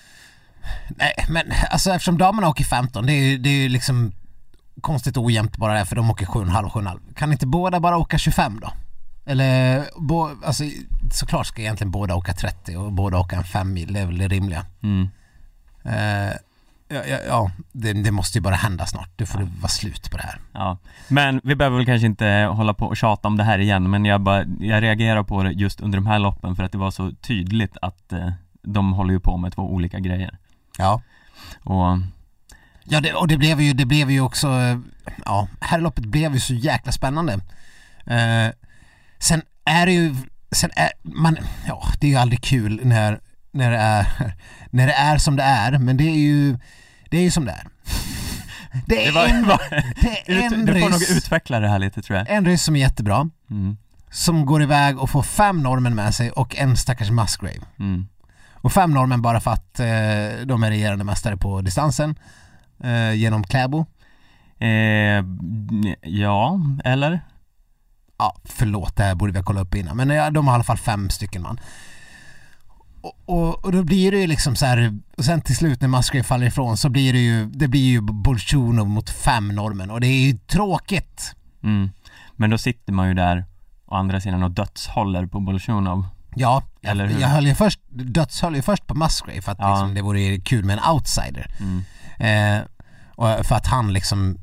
[0.90, 4.12] Nej men alltså eftersom damerna åker 15 det är ju, det är ju liksom
[4.82, 7.00] konstigt ojämnt bara det för de åker 7,5 7,5.
[7.16, 8.72] Kan inte båda bara åka 25 då?
[9.26, 10.64] Eller, bo, alltså
[11.12, 14.18] såklart ska egentligen båda åka 30 och båda åka en 5 mil, det är väl
[14.18, 14.66] det rimliga.
[14.84, 15.08] Mm.
[15.84, 16.34] Eh,
[16.88, 19.10] ja, ja, ja det, det måste ju bara hända snart.
[19.16, 20.40] Det får det vara slut på det här.
[20.54, 23.90] Ja, men vi behöver väl kanske inte hålla på och tjata om det här igen
[23.90, 26.78] men jag bara, jag reagerar på det just under de här loppen för att det
[26.78, 28.30] var så tydligt att eh,
[28.62, 30.38] de håller ju på med två olika grejer.
[30.78, 31.02] Ja.
[31.64, 31.98] Och
[32.88, 34.78] Ja, det, och det blev ju, det blev ju också, eh,
[35.26, 37.34] ja, herrloppet blev ju så jäkla spännande.
[38.06, 38.54] Eh,
[39.20, 40.16] sen är det ju,
[40.52, 43.20] sen är man, ja, det är ju aldrig kul när,
[43.56, 44.06] när det är,
[44.70, 46.58] när det är som det är, men det är ju,
[47.10, 47.68] det är ju som det är.
[48.86, 49.62] Det är det var, en, var
[50.02, 52.30] det är en du får nog utveckla det här lite tror jag.
[52.30, 53.78] en ryss som är jättebra, Mm.
[54.12, 57.60] som går iväg och får fem normen med sig och en stackars Musgrave.
[57.80, 58.08] Mm.
[58.54, 62.16] Och fem normen bara för att eh, de är regerande mästare på distansen
[62.84, 63.86] eh, genom Kläbo.
[64.60, 65.24] Eh,
[66.02, 67.22] ja, eller?
[68.18, 69.98] Ja, förlåt, det här borde vi ha kollat upp innan.
[69.98, 71.60] Men ja, de har i alla fall fem stycken man.
[73.06, 75.88] Och, och, och då blir det ju liksom så här, och sen till slut när
[75.88, 80.02] Musgrave faller ifrån så blir det ju, det blir ju Bolsjunov mot fem normen och
[80.02, 81.36] det är ju tråkigt.
[81.64, 81.90] Mm.
[82.36, 83.46] Men då sitter man ju där
[83.86, 86.08] å andra sidan och dödshåller på Bolsjunov.
[86.36, 87.22] Ja, Eller jag, hur?
[87.22, 89.70] jag höll ju först, dödshöll ju först på Musgrave för att Ja.
[89.70, 91.48] liksom, det vore kul med en outsider.
[91.60, 92.58] Mm.
[92.60, 92.66] Eh,
[93.16, 94.38] och för att han liksom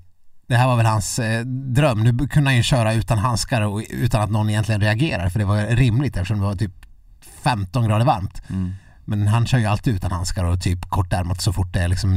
[0.46, 2.02] det här var väl hans eh, dröm.
[2.04, 5.44] Nu kunde han ju köra utan handskar och utan att någon egentligen reagerar för det
[5.44, 6.72] var rimligt eftersom det var typ
[7.44, 8.42] 15 grader varmt.
[8.50, 8.74] Mm.
[9.04, 12.14] Men han kör ju alltid utan handskar och typ kortärmat så fort det är liksom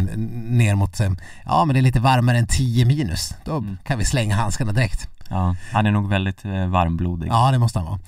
[0.57, 1.11] ner mot, eh,
[1.45, 3.33] ja men det är lite varmare än 10 minus.
[3.45, 3.77] Då Mm.
[3.83, 5.09] kan vi slänga handskarna direkt.
[5.29, 7.27] Ja, han är nog väldigt eh, varmblodig.
[7.27, 7.99] Ja det måste han vara.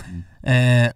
[0.44, 0.86] Mm.
[0.86, 0.92] Eh,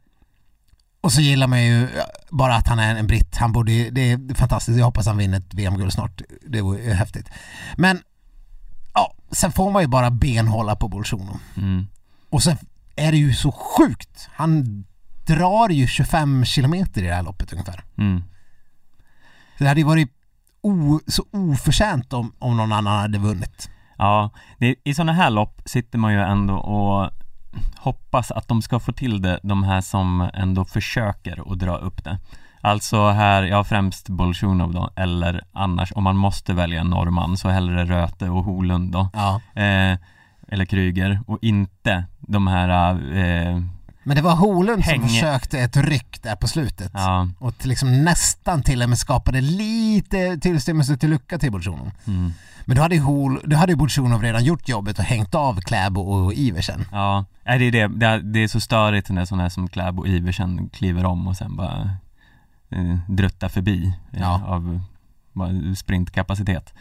[1.02, 1.88] och så gillar man ju
[2.30, 3.38] bara att han är en britt.
[3.38, 4.78] Han borde, det är fantastiskt.
[4.78, 6.22] Jag hoppas han vinner ett VM-guld snart.
[6.48, 7.30] Det vore häftigt.
[7.78, 8.00] Men
[8.94, 11.38] ja, sen får man ju bara benhålla på Bolsjunov.
[11.58, 11.88] Mm.
[12.30, 12.58] Och sen
[12.96, 14.30] är det ju så sjukt.
[14.34, 14.84] Han
[15.36, 17.84] drar ju 25 kilometer i det här loppet ungefär.
[17.98, 18.24] Mm.
[19.58, 20.10] Så det hade ju varit
[20.62, 23.70] o, så oförtjänt om, om någon annan hade vunnit.
[23.98, 27.10] Ja, det, i sådana här lopp sitter man ju ändå och
[27.76, 32.04] hoppas att de ska få till det, de här som ändå försöker att dra upp
[32.04, 32.18] det.
[32.62, 37.50] Alltså här, ja främst Bolsjunov då, eller annars om man måste välja en norrman så
[37.50, 39.10] hellre Röte och Holund då.
[39.14, 39.42] Ja.
[39.62, 39.98] Eh,
[40.48, 43.62] eller Kryger och inte de här, eh,
[44.04, 46.92] Men det var Holund som Häng- försökte ett ryck där på slutet.
[46.94, 51.92] ja, Och till liksom nästan till och med skapade lite tillstymmelse till lucka till Bolsjunov.
[52.08, 52.34] mm,
[52.66, 55.62] Men då hade ju, Hol, då hade ju Bolsjunov redan gjort jobbet och hängt av
[55.62, 56.86] Kläbo och Iversen.
[56.92, 60.00] ja, Nej, det är det, det är, det är så störigt när sådana som Kläb
[60.00, 61.90] och Iversen kliver om och sen bara
[62.70, 64.42] eh, druttar förbi eh, Ja.
[64.46, 64.82] av
[65.34, 66.74] bara sprintkapacitet.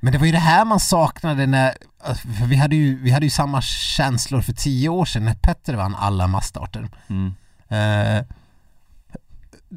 [0.00, 1.72] Men det var ju det här man saknade när,
[2.04, 5.74] för vi hade ju, vi hade ju samma känslor för tio år sedan när Petter
[5.74, 6.88] vann alla massstarter.
[7.08, 7.34] Mm,
[7.68, 8.24] Eh,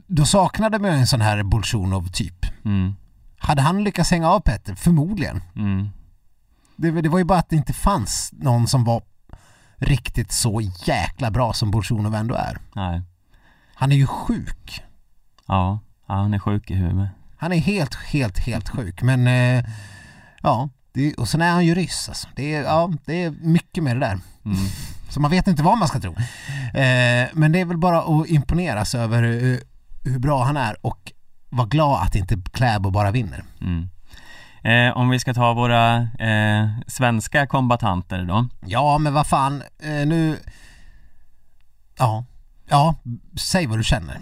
[0.07, 2.45] då saknade man ju en sån här Bolsjunov typ.
[2.65, 2.95] mm,
[3.37, 4.75] Hade han lyckats hänga av Petter?
[4.75, 5.41] Förmodligen.
[5.55, 5.89] mm,
[6.75, 9.01] Det, det var ju bara att det inte fanns någon som var
[9.77, 12.57] riktigt så jäkla bra som Bolsjunov ändå är.
[12.75, 13.01] nej,
[13.75, 14.81] Han är ju sjuk.
[15.47, 17.09] ja, ja, han är sjuk i huvudet.
[17.37, 19.01] Han är helt, helt, helt sjuk.
[19.01, 19.65] Men eh,
[20.41, 22.27] ja, det, och sen är han ju ryss alltså.
[22.35, 24.19] Det är, ja, det är mycket med det där.
[24.45, 24.57] Mm,
[25.09, 26.11] Så man vet inte vad man ska tro.
[26.73, 29.63] Eh, men det är väl bara att imponeras över hur,
[30.03, 31.11] hur bra han är och
[31.49, 33.43] vara glad att inte Kläbo bara vinner.
[33.61, 33.89] mm.
[34.63, 38.47] Eh, om vi ska ta våra eh, svenska kombatanter då.
[38.65, 40.39] Ja, men vad fan, eh, nu...
[41.97, 42.25] Ja,
[42.69, 42.95] ja,
[43.35, 44.19] säg vad du känner.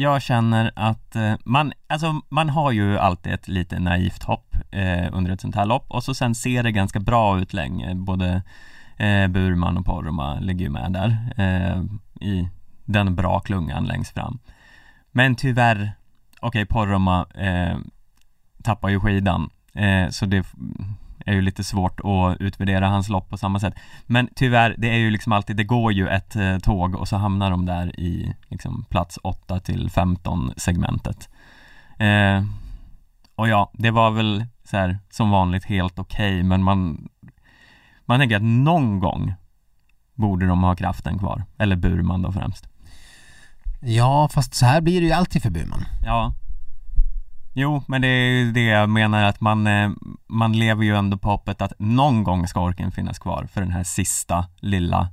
[0.00, 5.08] Jag känner att eh, man, alltså man har ju alltid ett lite naivt hopp eh,
[5.12, 8.42] under ett sånt här lopp och så sen ser det ganska bra ut länge, både
[8.96, 11.82] eh, Burman och Poromaa ligger ju med där eh,
[12.28, 12.48] i
[12.84, 14.38] den bra klungan längst fram.
[15.12, 15.92] Men tyvärr,
[16.40, 17.78] okej Poromaa eh,
[18.62, 20.46] tappar ju skidan eh, så det
[21.26, 23.74] är ju lite svårt att utvärdera hans lopp på samma sätt.
[24.06, 27.16] Men tyvärr, det är ju liksom alltid, det går ju ett eh, tåg och så
[27.16, 31.28] hamnar de där i liksom plats 8 till 15 segmentet.
[31.98, 32.44] Eh,
[33.34, 37.08] och ja, det var väl så här som vanligt helt okej, men man
[38.04, 39.34] man tänker att någon gång
[40.14, 42.68] borde de ha kraften kvar, eller Burman då främst.
[43.80, 45.84] Ja, fast så här blir det ju alltid för Burman.
[46.04, 46.32] Ja
[47.52, 49.90] Jo, men det är ju det jag menar att man, eh,
[50.26, 53.70] man lever ju ändå på hoppet att någon gång ska orken finnas kvar för den
[53.70, 55.08] här sista lilla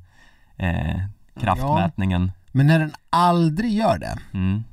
[0.58, 1.00] eh,
[1.40, 2.32] kraftmätningen.
[2.52, 4.64] Men när den aldrig gör det, Mm.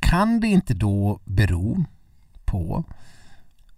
[0.00, 1.84] kan det inte då bero
[2.44, 2.84] på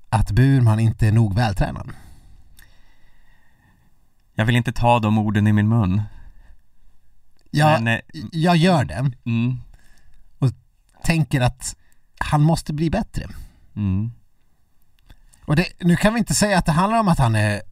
[0.08, 1.90] att Burman inte är nog vältränad?
[4.34, 6.02] Jag vill inte ta de orden i min mun.
[7.50, 8.00] Jag, Men, eh,
[8.32, 9.10] jag gör det.
[9.24, 9.56] mm,
[11.04, 11.76] Tänker att
[12.18, 13.28] han måste bli bättre.
[13.76, 14.10] mm,
[15.44, 17.62] Och det, nu kan vi inte säga att det handlar om att han är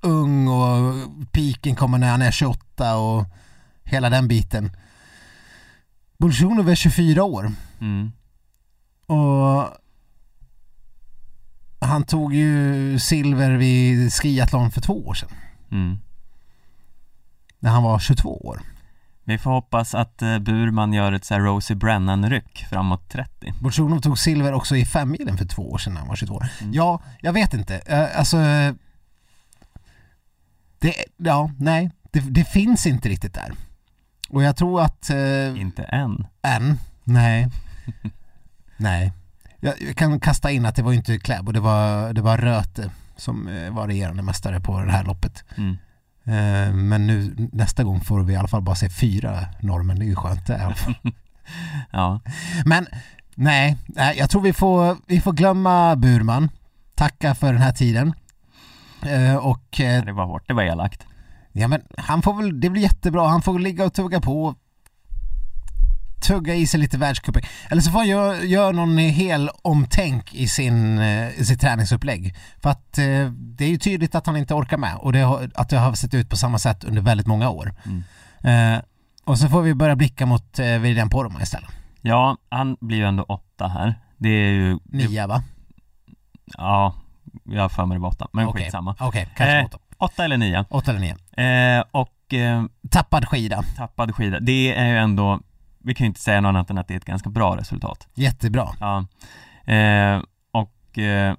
[0.00, 0.94] ung och
[1.32, 3.24] piken kommer när han är 28 och
[3.84, 4.70] hela den biten.
[6.18, 8.12] Bolsjunov är 24 år mm,
[9.06, 9.68] och
[11.80, 15.30] han tog ju silver vid skiathlon för två år sedan.
[15.70, 15.98] mm.
[17.60, 18.62] När han var 22 år.
[19.28, 23.54] Vi får hoppas att eh, Burman gör ett så här Rosie Brennan-ryck framåt 30.
[23.60, 26.46] Bolsjunov tog silver också i femmilen för två år sedan när han var 22 år.
[26.60, 26.72] Mm.
[26.72, 27.76] Ja, jag vet inte.
[27.76, 28.36] Eh, Alltså...
[30.78, 31.90] Det, ja, nej.
[32.10, 33.52] det, det finns inte riktigt där.
[34.28, 35.10] Och jag tror att...
[35.10, 36.26] Eh, Inte än.
[36.42, 37.48] än, nej.
[38.76, 39.12] nej.
[39.60, 43.48] Jag, kan kasta in att det var inte Kläbo, det var, det var Röte som
[43.48, 45.44] eh, var regerande mästare på det här loppet.
[45.56, 45.76] Mm.
[46.28, 50.04] Eh, men nu nästa gång får vi i alla fall bara se fyra norrmän, det
[50.04, 50.94] är ju skönt det i alla fall.
[51.90, 52.20] Ja,
[52.64, 52.86] Men
[53.34, 53.76] nej,
[54.16, 56.48] jag tror vi får, vi får glömma Burman.
[56.94, 58.14] Tacka för den här tiden.
[59.02, 61.06] Eh, och eh, det var hårt, det var elakt.
[61.52, 64.54] ja men han får väl, det blir jättebra, han får ligga och tugga på.
[66.20, 67.42] Tugga i sig lite världscupen.
[67.70, 72.34] Eller så får han göra gör någon hel omtänk i sin, eh, i sitt träningsupplägg.
[72.62, 75.50] För att eh, det är ju tydligt att han inte orkar med och det, har-
[75.54, 77.74] att det har sett ut på samma sätt under väldigt många år.
[77.86, 78.74] Mm.
[78.74, 78.80] Eh,
[79.24, 81.70] och så får vi börja blicka mot eh, William Poromaa istället.
[82.02, 83.94] Ja, han blir ju ändå åtta här.
[84.16, 84.78] Det är ju...
[84.84, 85.42] Nia va?
[86.56, 86.94] Ja,
[87.44, 88.62] jag har för mig det var åtta, men Okej.
[88.64, 88.96] skitsamma.
[89.00, 89.78] Okej, kanske Eh, åtta.
[89.98, 90.64] Åtta eller nio.
[90.70, 91.16] Åtta eller nio.
[91.78, 93.62] Eh, och eh, Tappad skida.
[93.76, 95.40] tappad skida, det är ju ändå,
[95.78, 98.08] vi kan ju inte säga något annat än att det är ett ganska bra resultat.
[98.14, 98.68] Jättebra.
[98.80, 99.06] Ja.
[99.74, 101.34] Eh, och eh,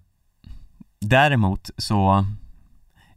[1.02, 2.26] däremot så,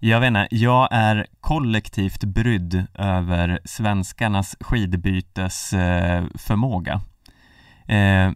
[0.00, 7.00] jag vet inte, jag är kollektivt brydd över svenskarnas skidbytes eh, förmåga.
[7.86, 8.32] Eh,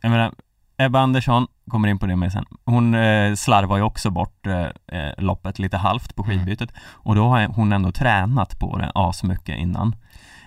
[0.00, 0.32] jag menar,
[0.76, 4.66] Ebba Andersson, kommer in på det med sen, hon eh, slarvar ju också bort eh,
[4.86, 6.38] eh, loppet lite halvt på Mm.
[6.38, 9.96] skidbytet och då har hon ändå tränat på det asmycket innan.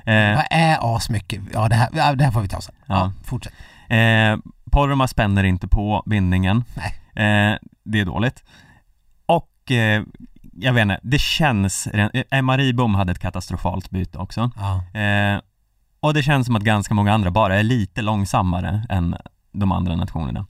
[0.06, 1.42] Eh, Vad är asmycket?
[1.54, 2.76] Ja det här, det här får vi ta sen.
[2.86, 3.12] Ja, Ja.
[3.24, 3.54] fortsätt.
[3.90, 4.38] Eh,
[4.72, 6.64] Poromaa spänner inte på bindningen.
[6.76, 7.52] Nej.
[7.52, 8.44] Eh, det är dåligt.
[9.26, 10.04] Och eh,
[10.54, 14.52] jag vet inte, det känns, eh, Emma Ribom hade ett katastrofalt byte också.
[14.56, 15.00] Ja.
[15.00, 15.40] Eh,
[16.00, 19.16] och det känns som att ganska många andra bara är lite långsammare än
[19.52, 20.46] de andra nationerna.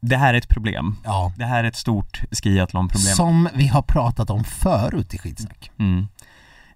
[0.00, 0.96] Det här är ett problem.
[1.04, 1.32] ja.
[1.36, 3.14] Det här är ett stort skiathlonproblem.
[3.14, 5.70] Som vi har pratat om förut i skitsnack.
[5.78, 6.08] Mm.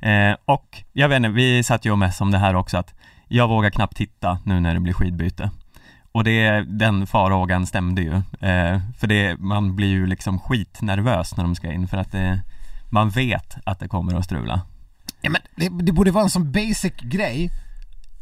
[0.05, 2.95] Eh, och jag vet inte, vi satt ju och mässade om det här också att
[3.29, 5.51] jag vågar knappt titta nu när det blir skidbyte.
[6.13, 8.15] Och det, den farhågan stämde ju.
[8.49, 12.41] Eh, för det, man blir ju liksom skitnervös när de ska in för att det,
[12.91, 14.61] man vet att det kommer att strula.
[15.21, 17.51] Ja, men det, det borde vara en sån basic grej.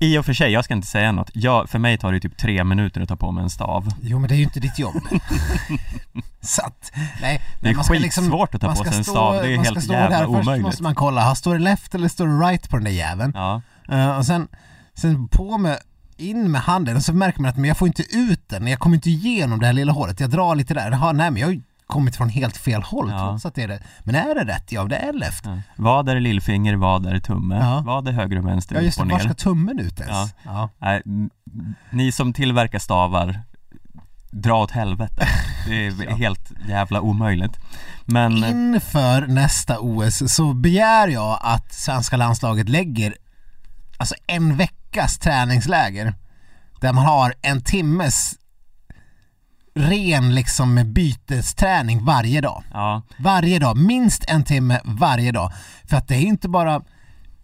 [0.02, 1.30] I och för sig, jag ska inte säga något.
[1.32, 3.88] Jag, för mig tar det typ tre minuter att ta på mig en stav.
[4.02, 4.94] Jo men det är ju inte ditt jobb.
[6.40, 7.40] Så att, nej.
[7.60, 9.64] Det är man ska skitsvårt att ta på ska sig en stav, det är man
[9.64, 10.26] ska helt stå jävla där.
[10.26, 10.66] Först omöjligt.
[10.66, 13.32] måste man kolla, står det left eller står det right på den där jäveln?
[13.34, 14.48] Ja, Eh, och sen,
[14.94, 15.78] sen på med,
[16.16, 18.78] in med handen och så märker man att men jag får inte ut den, jag
[18.78, 20.20] kommer inte igenom det här lilla hålet.
[20.20, 21.62] Jag drar lite där, Jaha, nej men jag
[21.92, 23.18] kommit från helt fel håll Ja.
[23.28, 23.82] trots att det är det.
[24.00, 24.72] Men är det rätt?
[24.72, 25.44] Ja, det är left.
[25.46, 25.58] ja.
[25.76, 27.54] Vad är lillfinger, vad är tumme?
[27.60, 27.82] Ja.
[27.86, 30.34] Vad är höger och vänster, Ja just det, var ska tummen ut ens?
[30.44, 30.68] Ja.
[30.78, 31.02] Nej,
[31.90, 33.40] ni som tillverkar stavar,
[34.30, 35.26] dra åt helvete.
[35.66, 36.14] Det är Ja.
[36.16, 37.56] helt jävla omöjligt.
[38.04, 43.14] Men, Inför nästa OS så begär jag att svenska landslaget lägger
[43.96, 46.14] alltså en veckas träningsläger
[46.80, 48.34] där man har en timmes
[49.74, 52.62] ren liksom bytesträning varje dag.
[52.72, 55.52] ja, Varje dag, minst en timme varje dag.
[55.84, 56.80] För att det är inte bara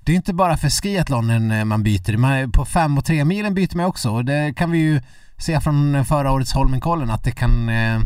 [0.00, 3.54] det är inte bara för skiathlonen eh, man byter, man, på fem och tre milen
[3.54, 5.00] byter man också och det kan vi ju
[5.38, 8.00] se från förra årets Holmenkollen att det kan eh,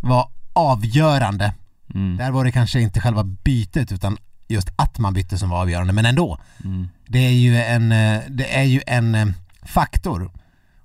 [0.00, 1.54] vara avgörande.
[1.94, 4.16] mm, Där var det kanske inte själva bytet utan
[4.48, 6.38] just att man bytte som var avgörande, men ändå.
[6.64, 9.26] mm, Det är ju en, eh, det är ju en eh,
[9.62, 10.30] faktor.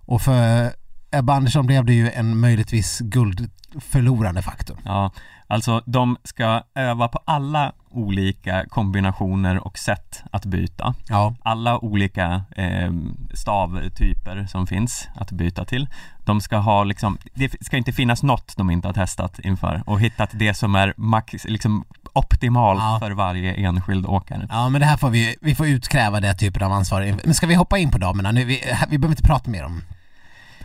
[0.06, 0.72] Och för
[1.18, 4.78] Ebba Andersson blev det ju en möjligtvis guldförlorande faktor.
[4.86, 5.12] ja.
[5.50, 10.94] Alltså de ska öva på alla olika kombinationer och sätt att byta.
[11.10, 12.92] Ja, Alla olika eh,
[13.34, 15.88] stavtyper som finns att byta till.
[16.26, 20.00] De ska ha liksom, det ska inte finnas något de inte har testat inför och
[20.02, 22.98] hittat det som är max, liksom optimalt Ja.
[23.02, 24.48] för varje enskild åkare.
[24.50, 27.16] ja men det här får vi, vi får utkräva det typen av ansvar.
[27.24, 28.44] Men ska vi hoppa in på damerna nu?
[28.46, 29.82] Vi, vi behöver inte prata mer om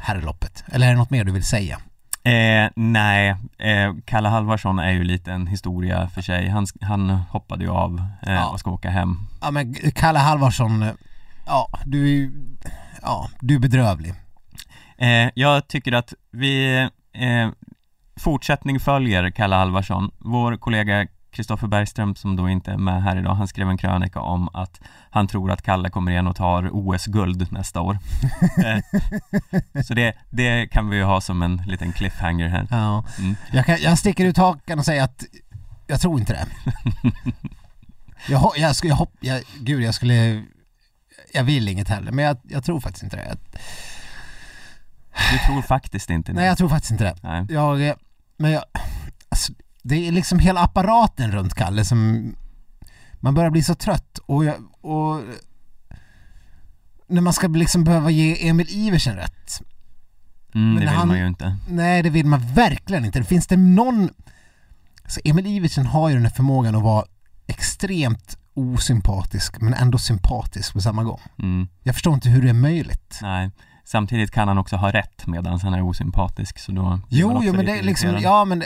[0.03, 0.65] herrloppet.
[0.73, 1.79] Eller är det något mer du vill säga?
[2.25, 6.49] Eh, nej, eh, Kalle Halvarsson är ju lite en historia för sig.
[6.49, 8.49] Han, han hoppade ju av eh, Ja.
[8.49, 9.17] och ska åka hem.
[9.41, 10.85] Ja men Kalle Halvarsson,
[11.47, 12.33] ja du är ju,
[13.03, 14.15] ja du är bedrövlig.
[14.99, 16.77] Eh, jag tycker att vi,
[17.13, 17.49] eh,
[18.21, 20.11] fortsättning följer Kalle Halvarsson.
[20.19, 24.21] Vår kollega Kristoffer Bergström som då inte är med här idag, han skrev en krönika
[24.21, 27.99] om att han tror att Kalle kommer igen och tar OS-guld nästa år.
[28.65, 32.67] eh, så det, det kan vi ju ha som en liten cliffhanger här.
[32.71, 33.05] Ja.
[33.19, 33.37] Mm.
[33.53, 35.25] Jag, kan, jag sticker ut hakan och säger att
[35.87, 36.47] jag tror inte det.
[38.29, 40.43] Jag, jag, skulle, jag, hopp, jag, gud jag skulle,
[41.33, 43.25] jag vill inget heller men jag, jag tror faktiskt inte det.
[43.29, 43.37] Jag,
[45.33, 47.17] Du tror faktiskt inte nej jag tror faktiskt inte det.
[47.23, 47.47] Nej.
[47.49, 47.95] Jag,
[48.37, 48.65] men jag,
[49.29, 52.33] alltså, det är liksom hela apparaten runt Kalle som
[53.21, 55.21] Man börjar bli så trött och, jag, och
[57.07, 59.63] när man ska liksom behöva ge Emil Iversen rätt.
[60.55, 61.57] Mm, Men det vill han- man ju inte.
[61.69, 63.25] Nej, det vill man verkligen inte.
[63.25, 64.09] Finns det någon...
[65.07, 67.05] Så Emil Iversen har ju den här förmågan att vara
[67.47, 71.21] extremt osympatisk men ändå sympatisk på samma gång.
[71.39, 73.19] Mm, Jag förstår inte hur det är möjligt.
[73.23, 73.51] nej.
[73.85, 77.67] Samtidigt kan han också ha rätt medan han är osympatisk så då Jo, jo men
[77.67, 78.63] det är liksom, ja men,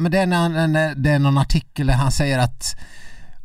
[0.00, 2.76] men det är, när, det är någon artikel där han säger att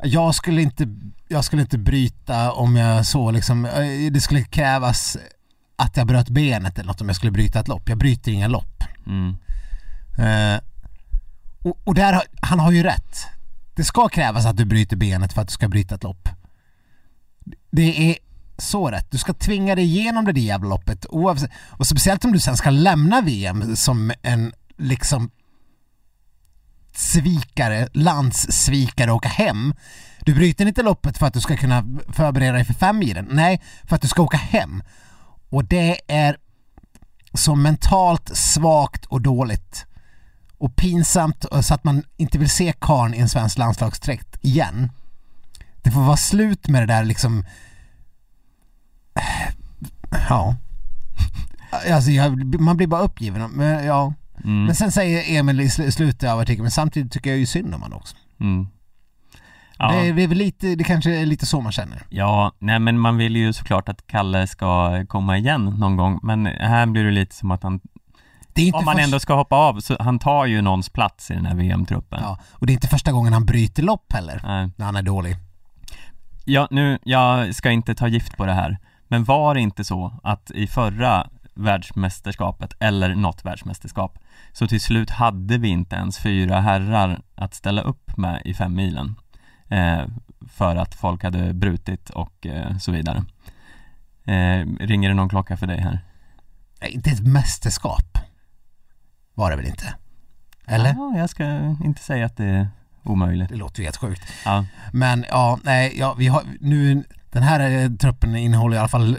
[0.02, 0.88] jag skulle inte,
[1.28, 5.16] jag skulle inte bryta om jag så liksom, eh, det skulle krävas
[5.76, 7.88] att jag bröt benet eller något om jag skulle bryta ett lopp.
[7.88, 8.84] Jag bryter inga lopp.
[9.06, 9.36] Mm,
[10.18, 10.60] Eh,
[11.62, 13.26] och, och där, han har ju rätt.
[13.74, 16.28] Det ska krävas att du bryter benet för att du ska bryta ett lopp.
[17.70, 18.16] Det är
[18.58, 19.10] så rätt.
[19.10, 21.50] Du ska tvinga dig igenom det där jävla loppet oavsett.
[21.70, 25.30] Och speciellt om du sen ska lämna VM som en liksom
[26.96, 29.74] svikare, landssvikare åka hem.
[30.20, 33.28] Du bryter inte loppet för att du ska kunna förbereda dig för fem milen.
[33.30, 34.82] Nej, för att du ska åka hem.
[35.48, 36.36] Och det är
[37.34, 39.86] så mentalt svagt och dåligt
[40.58, 44.90] och pinsamt så att man inte vill se karn i en svensk landslagsträkt igen.
[45.82, 47.44] Det får vara slut med det där liksom
[50.28, 50.56] Ja
[51.92, 55.90] Alltså jag, man blir bara uppgiven men, ja mm, men sen säger Emil i sl-
[55.90, 58.16] slutet av artikeln men samtidigt tycker jag ju synd om honom också.
[58.40, 58.66] mm.
[59.78, 59.92] Ja.
[59.92, 62.02] Det, är, det är väl lite, det kanske är lite så man känner.
[62.08, 66.46] Ja, nej men man vill ju såklart att Kalle ska komma igen någon gång men
[66.46, 67.80] här blir det lite som att han,
[68.52, 70.88] Det är inte om man först- ändå ska hoppa av, så han tar ju någons
[70.88, 72.18] plats i den här VM-truppen.
[72.22, 74.70] Ja, och det är inte första gången han bryter lopp heller, Nej.
[74.76, 75.36] när han är dålig.
[76.44, 78.78] Ja, nu, jag ska inte ta gift på det här,
[79.08, 84.18] men var det inte så att i förra världsmästerskapet, eller något världsmästerskap,
[84.52, 88.74] så till slut hade vi inte ens fyra herrar att ställa upp med i fem
[88.74, 89.14] milen
[89.68, 90.02] eh,
[90.48, 93.24] för att folk hade brutit och eh, så vidare.
[94.24, 96.00] Eh, ringer det någon klocka för dig här?
[96.88, 98.18] Inte ett mästerskap
[99.34, 99.94] var det väl inte?
[100.66, 100.94] Eller?
[100.94, 101.44] Ja, jag ska
[101.84, 102.68] inte säga att det är
[103.02, 103.48] omöjligt.
[103.48, 104.22] Det låter ju helt sjukt.
[104.44, 107.04] Ja, Men ja, nej, ja, vi har nu,
[107.34, 109.18] den här eh, truppen innehåller i alla fall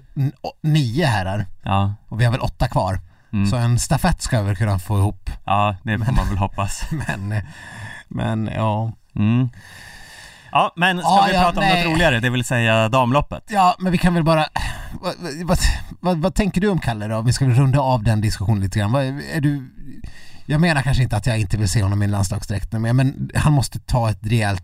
[0.63, 2.99] nio herrar ja, och vi har väl åtta kvar.
[3.33, 3.47] mm.
[3.49, 5.29] Så en stafett ska vi kunna få ihop.
[5.45, 6.83] ja det får man väl hoppas.
[7.07, 7.41] Men,
[8.07, 8.91] men ja.
[9.15, 9.49] Mm.
[10.51, 11.83] Ja, men ska Ja, vi ja, prata om nej.
[11.83, 13.43] något roligare, det vill säga damloppet?
[13.49, 14.45] Ja, men vi kan väl bara,
[15.01, 15.57] vad, vad,
[15.99, 17.21] vad, vad tänker du om Kalle då?
[17.21, 18.95] Vi ska väl runda av den diskussionen lite grann.
[18.95, 19.69] Är du,
[20.45, 23.29] jag menar kanske inte att jag inte vill se honom i en landslagsdräkt, men, men
[23.35, 24.63] han måste ta ett rejält,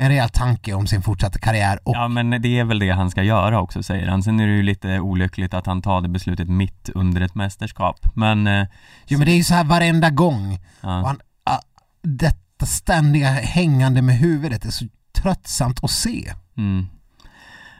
[0.00, 3.10] en rejäl tanke om sin fortsatta karriär och Ja, men det är väl det han
[3.10, 4.22] ska göra också, säger han.
[4.22, 8.00] Sen är det ju lite olyckligt att han tar det beslutet mitt under ett mästerskap.
[8.14, 8.66] Men, eh,
[9.06, 10.58] Jo men det är ju så här varenda gång.
[10.80, 11.58] Ja, han, ah,
[12.02, 16.32] detta ständiga hängande med huvudet är så tröttsamt att se.
[16.56, 16.86] mm.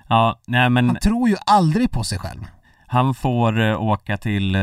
[0.09, 2.41] Ja, nej men Han tror ju aldrig på sig själv.
[2.87, 4.61] han får eh, åka till eh,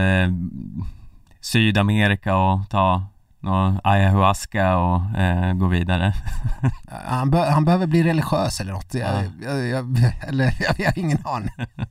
[1.41, 3.03] Sydamerika och ta
[3.45, 6.13] nå ayahuasca och eh, gå vidare.
[7.07, 8.93] Han, be- han behöver bli religiös eller något.
[8.93, 9.47] Jag, Ja.
[9.49, 11.49] jag, jag, eller jag, jag har ingen aning.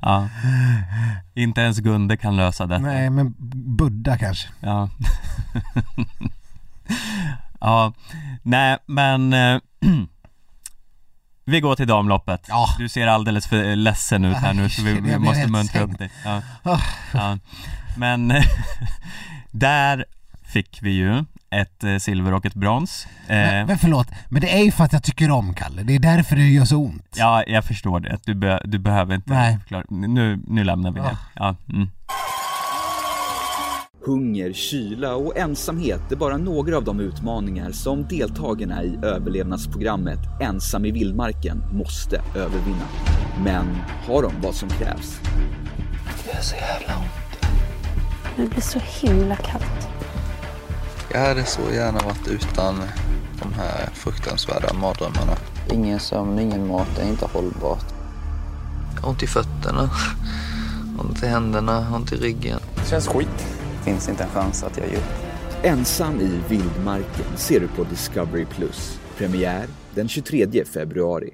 [0.00, 0.28] Ja.
[1.34, 2.82] Inte ens Gunde kan lösa detta.
[2.82, 3.34] Nej men
[3.76, 4.48] Buddha kanske.
[4.60, 4.88] Ja.
[7.60, 7.92] ja,
[8.42, 9.58] nej men eh,
[11.44, 12.44] Vi går till damloppet.
[12.48, 12.66] Ja.
[12.78, 16.10] Du ser alldeles för ledsen ut här nu så vi, vi måste muntra upp dig.
[16.24, 16.42] Ja.
[16.62, 16.78] Ah.
[17.14, 17.38] Ja.
[17.96, 18.32] Men
[19.50, 20.04] där
[20.52, 23.06] fick vi ju ett eh, silver och ett brons.
[23.26, 25.82] Eh, Men, men förlåt, men det är ju för att jag tycker om Kalle.
[25.82, 27.16] Det är därför det gör så ont.
[27.16, 28.18] Ja, jag förstår det.
[28.24, 29.58] Du, be, du behöver inte Nej.
[29.58, 29.84] förklara.
[29.88, 31.06] Nu, nu lämnar vi det.
[31.06, 31.16] Ah.
[31.34, 31.88] Ja, mm.
[34.06, 40.84] Hunger, kyla och ensamhet är bara några av de utmaningar som deltagarna i överlevnadsprogrammet Ensam
[40.84, 42.84] i vildmarken måste övervinna.
[43.44, 43.66] Men
[44.06, 45.20] har de vad som krävs?
[48.36, 49.88] Det blir så himla kallt.
[51.12, 52.74] Jag hade så gärna varit utan
[53.42, 55.32] de här fruktansvärda mardrömmarna.
[55.72, 57.84] Ingen sömn, ingen mat är inte hållbart.
[58.94, 59.90] Jag har ont i fötterna,
[60.98, 62.60] ont i händerna, ont i ryggen.
[62.90, 63.46] Känns skit.
[63.84, 65.12] Finns inte en chans att jag upp.
[65.62, 68.46] Ensam i vildmarken ser du på Discovery+.
[69.18, 71.30] Premiär den 23 februari.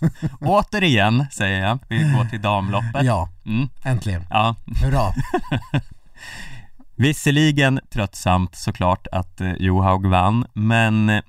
[0.40, 3.04] Återigen säger jag, vi går till damloppet.
[3.04, 3.68] Ja, Mm.
[3.84, 4.24] äntligen.
[4.30, 5.12] Ja, Hurra.
[6.96, 11.22] Visserligen tröttsamt såklart att eh, Johaug vann, men eh,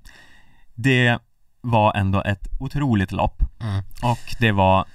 [0.76, 1.20] det
[1.61, 3.43] var ändå ett otroligt lopp.
[3.61, 3.84] Mm.
[4.03, 4.86] Och det var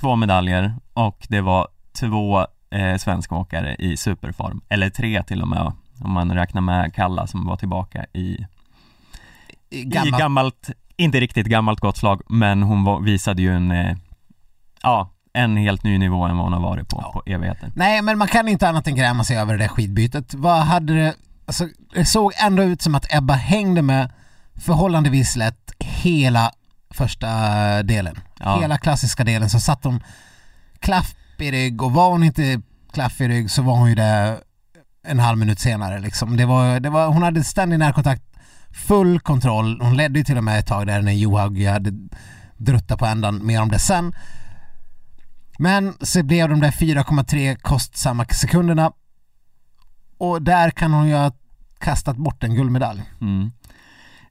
[0.00, 1.68] två medaljer och det var
[2.00, 7.26] två eh, svenskåkare i superform, eller tre till och med om man räknar med Kalla
[7.26, 8.46] som var tillbaka i
[9.70, 13.70] i I gammalt, gammalt, inte riktigt gammalt gott slag, men hon var, visade ju en,
[13.70, 13.96] eh,
[14.82, 17.12] ja, en helt ny nivå än vad hon har varit på, Ja.
[17.12, 17.72] på evigheter.
[17.74, 20.34] Nej men man kan inte annat än gräma sig över det där skidbytet.
[20.34, 21.14] Vad hade det,
[21.46, 24.12] alltså det såg ändå ut som att Ebba hängde med
[24.54, 26.50] förhållandevis lätt hela
[26.90, 27.28] första
[27.82, 28.18] delen.
[28.40, 28.60] Ja.
[28.60, 30.02] Hela klassiska delen så satt hon
[30.78, 32.62] klaff i rygg och var hon inte
[32.92, 34.38] klaff i rygg så var hon ju där
[35.06, 36.36] en halv minut senare liksom.
[36.36, 38.22] Det var, det var, hon hade ständig närkontakt,
[38.70, 39.80] full kontroll.
[39.82, 41.92] Hon ledde ju till och med ett tag där när Johaug hade
[42.56, 44.12] druttat på ändan, mer om det sen.
[45.60, 48.92] Men så blev de där 4,3 kostsamma sekunderna
[50.18, 51.32] och där kan hon ju ha
[51.78, 53.02] kastat bort en guldmedalj.
[53.20, 53.52] Mm.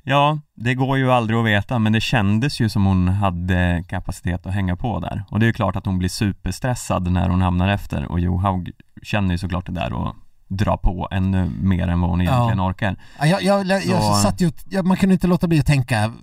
[0.04, 4.46] Ja, det går ju aldrig att veta, men det kändes ju som hon hade kapacitet
[4.46, 5.24] att hänga på där.
[5.30, 8.72] Och det är ju klart att hon blir superstressad när hon hamnar efter och Johaug
[9.04, 10.16] känner ju såklart det där och
[10.48, 12.96] dra på ännu mer än vad hon egentligen orkar.
[13.20, 14.52] Ja, jag, jag, jag, jag satt ju,
[14.84, 16.14] man kunde inte låta bli att tänka,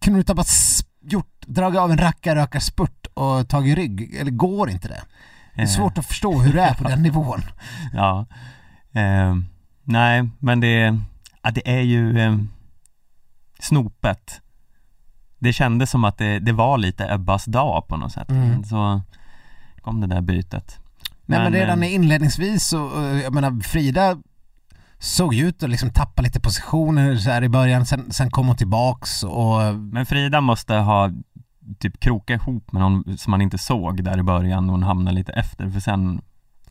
[0.00, 0.44] kunde du inte bara
[1.06, 4.14] gjort, dragit av en rackarrökarspurt och tagit rygg?
[4.14, 5.02] Eller går inte det?
[5.54, 7.42] Det är Eh, svårt att förstå hur det är på den nivån.
[7.92, 8.26] Ja.
[8.92, 9.34] Eh,
[9.82, 10.98] nej, men det,
[11.42, 12.36] ja, det är ju eh,
[13.60, 14.40] snopet.
[15.38, 18.30] Det kändes som att det, det var lite Ebbas dag på något sätt.
[18.30, 18.64] Mm.
[18.64, 19.02] Så
[19.80, 20.78] kom det där bytet.
[21.26, 24.16] Nej men, Men, redan eh, inledningsvis så, eh, jag menar Frida
[25.04, 28.46] såg ju ut att liksom tappa lite positioner så här i början, sen, sen kom
[28.46, 31.10] hon tillbaks och Men Frida måste ha
[31.78, 35.16] typ krokat ihop med någon som man inte såg där i början och hon hamnade
[35.16, 36.22] lite efter för sen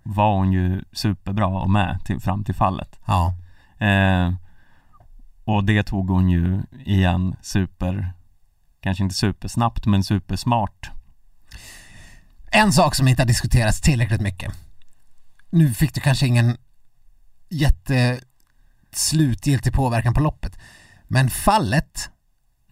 [0.04, 3.00] var hon ju superbra och med till, fram till fallet.
[3.06, 3.34] ja.
[3.86, 4.34] Eh,
[5.46, 8.14] och det tog hon ju igen super,
[8.82, 10.92] kanske inte supersnabbt men supersmart.
[12.52, 14.54] En sak som inte har diskuterats tillräckligt mycket.
[15.50, 16.58] Nu fick du kanske ingen
[17.90, 18.26] jätte
[18.92, 20.58] slutgiltig påverkan på loppet.
[21.08, 22.10] Men fallet,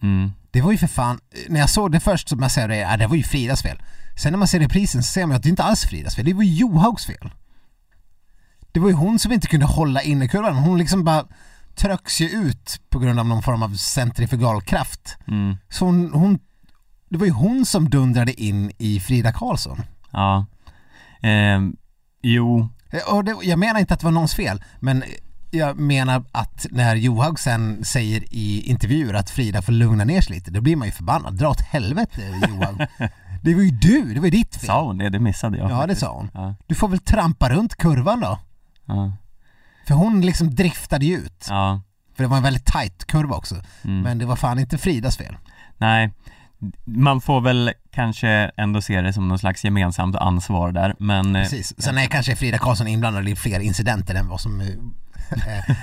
[0.02, 0.32] Mm.
[0.50, 2.96] det var ju för fan, när jag såg det först så man säger det, ja,
[2.96, 3.82] det var ju Fridas fel.
[4.16, 6.32] Sen när man ser reprisen så ser man att det inte alls Fridas fel, det
[6.34, 7.30] var ju Johaugs fel.
[8.72, 11.26] Det var ju hon som inte kunde hålla inne kurvan, hon liksom bara
[11.74, 15.16] tröcks ju ut på grund av någon form av centrifugalkraft.
[15.28, 15.56] Mm.
[15.68, 16.38] Så hon, hon
[17.08, 19.82] det var ju hon som dundrade in i Frida Karlsson.
[20.12, 20.46] Ja.
[21.22, 21.60] Eh,
[22.22, 22.66] jo, Eh,
[23.42, 25.04] jag menar inte att det var någons fel, men
[25.50, 30.34] jag menar att när Johaug sen säger i intervjuer att Frida får lugna ner sig
[30.36, 31.34] lite, då blir man ju förbannad.
[31.34, 32.86] Dra åt helvete Johaug.
[33.44, 34.66] Det var ju du, det var ju ditt fel.
[34.66, 35.08] sa hon det?
[35.10, 35.64] Det missade jag.
[35.70, 36.00] Ja det faktiskt.
[36.00, 36.30] sa hon.
[36.34, 38.38] Ja, Du får väl trampa runt kurvan då?
[38.86, 39.12] ja,
[39.86, 41.46] För hon liksom driftade ju ut.
[41.48, 41.80] ja.
[42.16, 43.54] För det var en väldigt tight kurva också.
[43.84, 44.00] Mm.
[44.02, 45.36] Men det var fan inte Fridas fel.
[45.78, 46.12] Nej,
[46.84, 51.42] man får väl kanske ändå se det som någon slags gemensamt ansvar där, men eh,
[51.42, 51.82] Precis.
[51.82, 54.66] Sen är kanske Frida Karlsson inblandad i fler incidenter än vad som eh,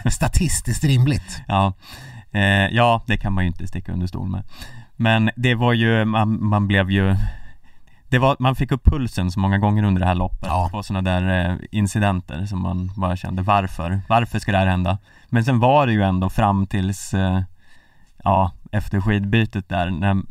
[0.06, 1.42] är statistiskt rimligt.
[1.48, 1.74] Ja,
[2.32, 4.44] eh, ja det kan man ju inte sticka under stol med.
[4.96, 7.16] Men det var ju, man, man blev ju
[8.10, 10.70] det var, man fick upp pulsen så många gånger under det här loppet Ja.
[10.72, 14.02] på sådana där eh, incidenter som man bara kände varför?
[14.10, 14.98] Varför ska det här hända?
[15.30, 17.42] Men sen var det ju ändå fram tills eh,
[18.24, 20.22] ja, efter skidbytet där när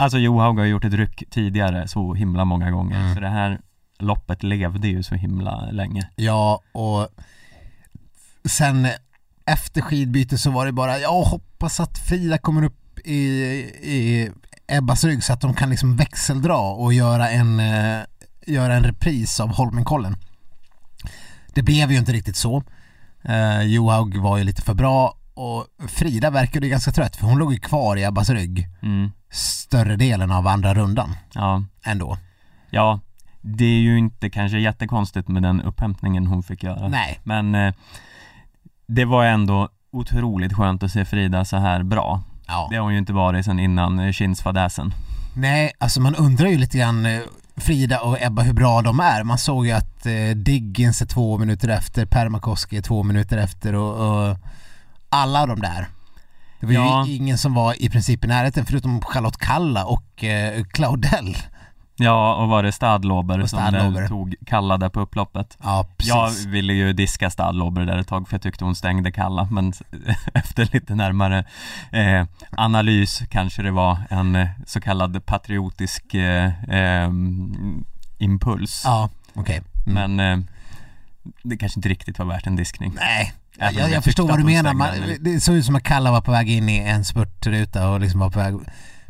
[0.00, 3.14] Alltså Johaug har gjort ett ryck tidigare så himla många gånger Mm.
[3.14, 3.60] så det här
[3.98, 7.08] loppet levde ju så himla länge Ja, och
[8.48, 8.88] sen
[9.46, 13.18] efter skidbytet så var det bara, jag hoppas att Frida kommer upp i,
[13.82, 14.30] i
[14.66, 18.00] Ebbas rygg så att de kan liksom växeldra och göra en, eh,
[18.46, 20.16] göra en repris av Holmenkollen.
[21.54, 22.62] Det blev ju inte riktigt så.
[23.22, 27.38] Eh, Johaug var ju lite för bra och Frida verkade ju ganska trött för hon
[27.38, 29.10] låg ju kvar i Ebbas rygg mm.
[29.30, 32.18] Större delen av andra rundan Ja, ändå.
[32.70, 33.00] Ja,
[33.40, 36.88] det är ju inte kanske jättekonstigt med den upphämtningen hon fick göra.
[36.88, 37.20] Nej.
[37.24, 37.74] Men eh,
[38.86, 42.22] det var ändå otroligt skönt att se Frida så här bra.
[42.46, 42.68] Ja.
[42.70, 44.94] Det har hon ju inte varit sedan innan eh, kinsfadäsen.
[45.36, 47.20] Nej, alltså man undrar ju lite grann eh,
[47.56, 49.24] Frida och Ebba hur bra de är.
[49.24, 53.74] Man såg ju att eh, Diggins är två minuter efter, Permakoski är två minuter efter
[53.74, 54.36] och, och
[55.08, 55.88] alla de där.
[56.60, 57.06] Det var Ja.
[57.06, 61.36] ju ingen som var i princip i närheten förutom Charlotte Kalla och eh, Claudel.
[62.00, 64.02] Ja, och var det Stadlober Och som Stadlober.
[64.02, 65.56] eh, tog Kalla där på upploppet?
[65.62, 66.44] Ja, precis.
[66.44, 69.72] Jag ville ju diska Stadlober där ett tag för jag tyckte hon stängde Kalla men
[70.34, 71.44] efter lite närmare
[71.92, 77.10] eh, analys kanske det var en eh, så kallad patriotisk eh, eh,
[78.18, 78.82] impuls.
[78.84, 79.60] Ja, okej.
[79.86, 80.16] Mm.
[80.16, 80.46] Men
[81.42, 82.92] det kanske inte riktigt var värt en diskning.
[82.96, 84.74] Nej, Om jag, jag förstår vad du menar.
[84.74, 84.88] Man,
[85.20, 88.20] det såg ut som att Kalla var på väg in i en spurtruta och liksom
[88.20, 88.54] var på väg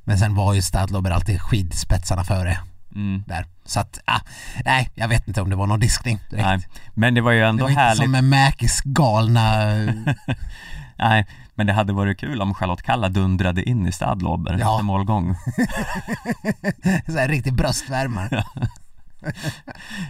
[0.04, 2.58] men sen var ju Stadlober alltid skidspetsarna före
[2.94, 3.22] Mm.
[3.26, 3.46] där.
[3.64, 4.20] Så att, ah,
[4.64, 6.46] nej, jag vet inte om det var någon diskning direkt.
[6.46, 6.58] Nej,
[6.94, 8.02] men det var ju Det ändå var inte härligt.
[8.02, 9.64] som med Mäkis galna...
[10.98, 14.72] Nej, Men det hade varit kul om Charlotte Kalla dundrade in i Stadlober Ja.
[14.74, 15.34] efter målgång.
[17.06, 18.44] Så här riktig bröstvärmare.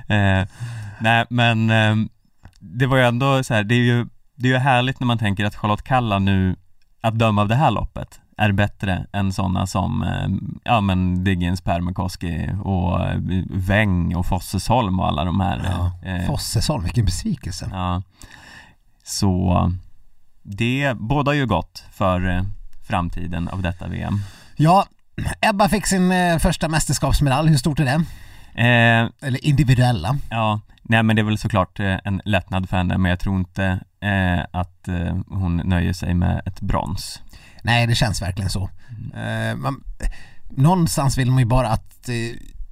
[0.09, 0.47] Eh,
[1.01, 1.97] nej men eh,
[2.59, 4.07] det var ju ändå så här, det är ju,
[4.39, 6.57] det är ju härligt när man tänker att Charlotte Kalla nu,
[7.01, 10.29] att döma av det här loppet, är bättre än sådana som, eh,
[10.65, 13.19] ja men Diggins, Pärmekoski och eh,
[13.51, 15.63] Weng och Fossesholm och alla de här.
[15.65, 16.09] Ja.
[16.11, 17.71] eh, Fossesholm, vilken besvikelse.
[17.73, 18.03] Ja.
[19.05, 19.73] Så
[20.43, 22.43] det båda ju gott för eh,
[22.89, 24.21] framtiden av detta VM.
[24.57, 24.87] Ja,
[25.41, 28.05] Ebba fick sin eh, första mästerskapsmedalj, hur stort är det?
[28.55, 30.19] Eh, Eller individuella?
[30.31, 33.37] ja, nej men det är väl såklart eh, en lättnad för henne men jag tror
[33.37, 33.65] inte
[34.01, 37.23] eh, att eh, hon nöjer sig med ett brons.
[37.63, 38.71] Nej, det känns verkligen så.
[39.17, 39.85] Eh, man,
[40.51, 42.15] någonstans vill man ju bara att eh,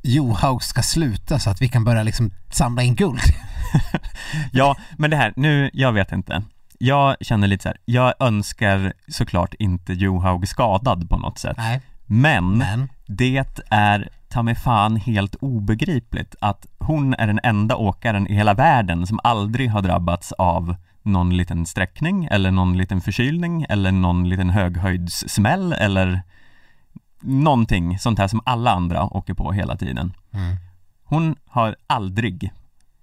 [0.02, 3.20] Johaug ska sluta så att vi kan börja liksom samla in guld.
[4.52, 6.42] Ja, men det här, nu, jag vet inte.
[6.78, 11.56] Jag känner lite så här, jag önskar såklart inte Johaug skadad på något sätt.
[11.56, 17.76] Nej, Men men det är ta mig fan helt obegripligt att hon är den enda
[17.76, 23.00] åkaren i hela världen som aldrig har drabbats av någon liten sträckning eller någon liten
[23.00, 26.22] förkylning eller någon liten höghöjdssmäll eller
[27.20, 30.12] någonting sånt här som alla andra åker på hela tiden.
[30.32, 30.56] Mm.
[31.04, 32.52] Hon har aldrig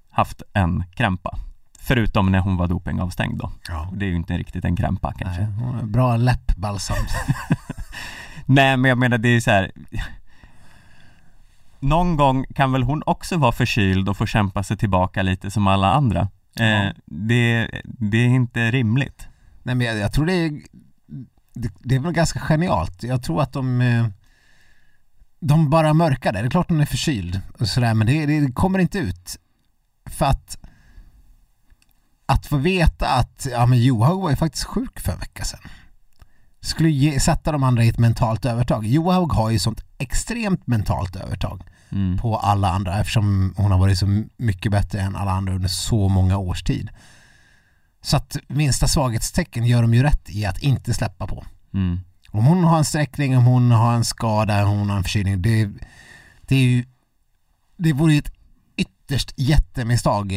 [0.09, 1.37] haft en krämpa.
[1.79, 3.51] Förutom när hon var dopingavstängd då.
[3.67, 3.91] ja.
[3.95, 5.41] Det är ju inte riktigt en krämpa kanske.
[5.41, 7.05] Nej, bra läppbalsam.
[8.45, 9.71] Nej men jag menar det är så här.
[11.83, 15.67] Någon gång kan väl hon också vara förkyld och få kämpa sig tillbaka lite som
[15.67, 16.27] alla andra.
[16.59, 16.93] Eh, Ja.
[17.05, 19.27] det, det är inte rimligt.
[19.63, 20.61] Nej men jag, jag tror det är,
[21.53, 23.03] det, det är väl ganska genialt.
[23.03, 24.05] Jag tror att de eh,
[25.39, 26.39] de bara mörkar det.
[26.41, 29.37] Det är klart hon är förkyld och sådär men det, det kommer inte ut.
[30.05, 30.57] För att
[32.25, 35.59] att få veta att ja men Johaug var ju faktiskt sjuk för en vecka sedan.
[36.61, 38.85] Skulle ge, sätta de andra i ett mentalt övertag.
[38.85, 41.63] Johaug har ju sånt extremt mentalt övertag
[41.93, 42.17] Mm.
[42.17, 46.09] på alla andra eftersom hon har varit så mycket bättre än alla andra under så
[46.09, 46.89] många års tid.
[48.01, 51.45] Så att minsta svaghetstecken gör de ju rätt i att inte släppa på.
[51.73, 51.99] Mm.
[52.29, 55.41] Om hon har en sträckning, om hon har en skada, om hon har en förkylning,
[55.41, 55.69] det,
[56.41, 56.85] det är ju
[57.77, 58.33] det vore ju ett
[58.77, 60.33] ytterst jättemisstag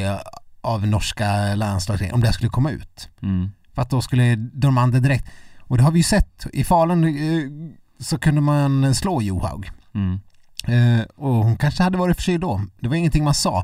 [0.61, 3.09] av norska landslaget om det skulle komma ut.
[3.23, 3.51] Mm.
[3.75, 5.29] För att då skulle de andra direkt,
[5.61, 9.71] och det har vi ju sett, i Falun eh, så kunde man slå Johaug.
[9.95, 10.21] Mm.
[10.67, 12.61] Eh, och hon kanske hade varit förkyld då.
[12.81, 13.59] Det var ingenting man sa.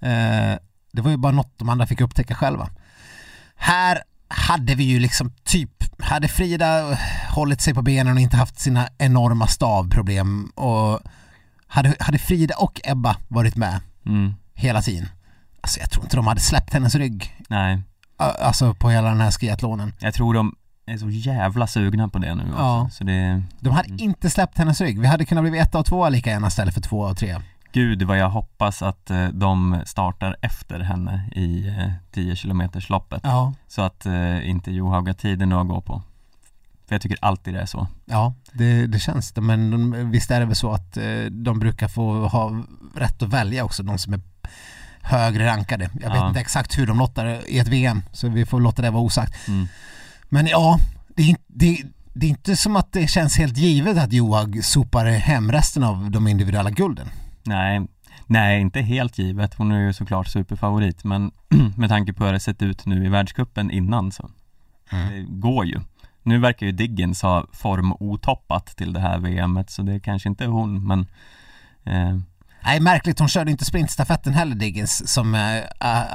[0.00, 0.54] Eh,
[0.92, 2.68] det var ju bara något de andra fick upptäcka själva.
[3.56, 5.70] Här hade vi ju liksom typ,
[6.02, 6.98] hade Frida
[7.30, 11.00] hållit sig på benen och inte haft sina enorma stavproblem och
[11.66, 14.34] hade, hade Frida och Ebba varit med Mm.
[14.54, 15.08] hela tiden.
[15.60, 17.34] Alltså jag tror inte de hade släppt hennes rygg.
[17.48, 17.82] Nej,
[18.18, 19.92] Alltså på hela den här skiathlonen.
[19.98, 20.54] jag tror de
[20.86, 22.56] är så jävla sugna på det nu också.
[22.58, 22.88] Ja.
[22.92, 24.00] Så det, De hade Mm.
[24.00, 25.00] inte släppt hennes rygg.
[25.00, 27.36] Vi hade kunnat bli ett och två lika gärna istället för två och tre.
[27.72, 33.20] gud vad jag hoppas att eh, de startar efter henne i eh, 10 kilometers loppet
[33.24, 33.52] Ja.
[33.68, 36.02] Så att eh, inte Johaug har tiden att gå på.
[36.88, 37.86] För jag tycker alltid det är så.
[38.04, 39.40] Ja, det, det känns det.
[39.40, 42.62] Men de, visst är det väl så att eh, de brukar få ha
[42.96, 44.20] rätt att välja också, de som är
[45.02, 45.84] högre rankade.
[46.00, 46.28] Jag vet Ja.
[46.28, 49.48] inte exakt hur de lottar i ett VM, så vi får låta det vara osagt.
[49.48, 49.68] Mm.
[50.28, 50.78] Men ja,
[51.16, 55.06] det är, det, det är inte som att det känns helt givet att Johaug sopar
[55.06, 57.06] hem resten av de individuella gulden.
[57.44, 57.86] Nej,
[58.26, 59.54] nej inte helt givet.
[59.54, 61.30] Hon är ju såklart superfavorit men
[61.76, 64.30] med tanke på hur det sett ut nu i världscupen innan så
[64.90, 65.80] det går ju.
[66.22, 70.48] Nu verkar ju Diggins ha formotoppat till det här VMet så det kanske inte är
[70.48, 71.06] hon men
[71.84, 72.18] eh,
[72.66, 73.18] Nej, märkligt.
[73.18, 75.62] Hon körde inte sprintstafetten heller, Diggins, som eh,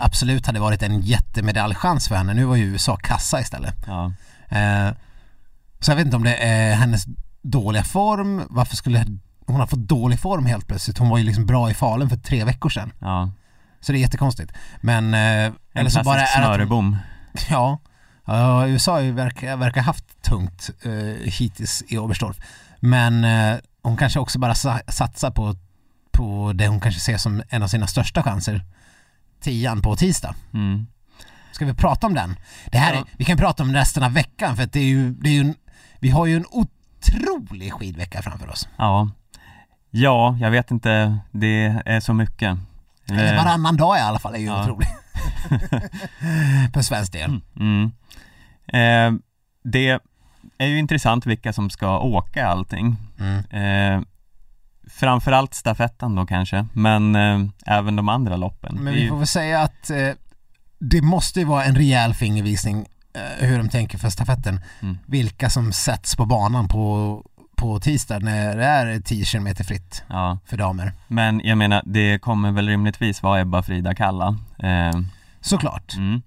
[0.04, 2.34] absolut hade varit en jättemedaljchans för henne.
[2.34, 3.76] Nu var ju USA kassa istället.
[3.88, 4.12] ja,
[4.52, 4.94] Eh,
[5.80, 7.06] så jag vet inte om det är hennes
[7.42, 9.06] dåliga form, varför skulle
[9.48, 10.98] hon ha fått dålig form helt plötsligt?
[10.98, 12.94] Hon var ju liksom bra i Falun för tre veckor sedan.
[13.00, 13.32] ja.
[13.82, 14.52] Så det är jättekonstigt.
[14.82, 16.98] Men, eh, eller så bara är det att snörebom.
[17.50, 17.80] Ja,
[18.26, 22.38] ja USA verkar, verkar haft tungt eh, hittills i Oberstdorf.
[22.80, 25.56] Men eh, hon kanske också bara sa, satsar på,
[26.12, 28.66] på det hon kanske ser som en av sina största chanser.
[29.42, 30.36] Tian på tisdag.
[30.54, 30.88] Mm.
[31.52, 32.36] Ska vi prata om den?
[32.72, 33.06] Det här är, Ja.
[33.18, 35.40] vi kan prata om resten av veckan för att det är ju, det är ju
[35.42, 35.56] en,
[36.00, 38.70] vi har ju en otrolig skidvecka framför oss.
[38.78, 39.10] Ja.
[39.90, 41.18] Ja, jag vet inte.
[41.32, 42.58] Det är så mycket.
[43.10, 44.62] Eller Eh, varannan dag i alla fall är ju Ja.
[44.64, 44.88] otrolig.
[46.74, 47.42] för svensk del.
[47.60, 47.92] Mm.
[48.68, 49.20] Eh,
[49.64, 50.00] det
[50.58, 52.96] är ju intressant vilka som ska åka allting.
[53.20, 53.38] Mm.
[53.98, 54.04] Eh,
[54.92, 58.76] framförallt stafetten då kanske, men eh, även de andra loppen.
[58.82, 60.10] Men vi får väl säga att eh,
[60.80, 64.60] det måste ju vara en rejäl fingervisning eh, hur de tänker för stafetten.
[64.82, 64.98] Mm.
[65.06, 67.24] Vilka som sätts på banan på,
[67.56, 70.94] på tisdag när det är 10 km fritt Ja, för damer.
[71.08, 74.38] men jag menar det kommer väl rimligtvis vara Ebba, Frida, Kalla.
[74.60, 75.00] Eh,
[75.42, 75.94] Såklart.
[75.98, 76.22] mm.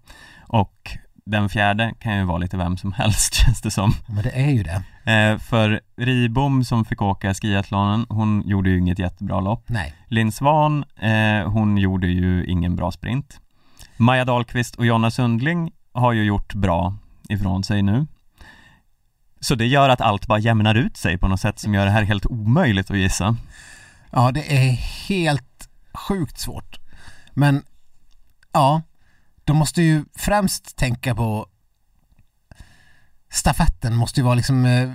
[0.46, 3.94] Och den fjärde kan ju vara lite vem som helst känns det som.
[4.06, 4.82] Men det är ju det.
[5.12, 9.64] Eh, för Ribom som fick åka skiathlonen, hon gjorde ju inget jättebra lopp.
[9.66, 9.94] Nej.
[10.08, 13.40] Linn Svan, eh, hon gjorde ju ingen bra sprint.
[13.96, 16.94] Maja Dahlqvist och Jonna Sundling har ju gjort bra
[17.28, 18.06] ifrån sig nu.
[19.40, 21.90] Så det gör att allt bara jämnar ut sig på något sätt som gör det
[21.90, 23.36] här helt omöjligt att gissa.
[24.10, 24.72] Ja, det är
[25.08, 26.78] helt sjukt svårt.
[27.32, 27.62] Men
[28.52, 28.82] ja,
[29.44, 31.46] de måste ju främst tänka på
[33.32, 34.90] stafetten måste ju vara liksom, eh,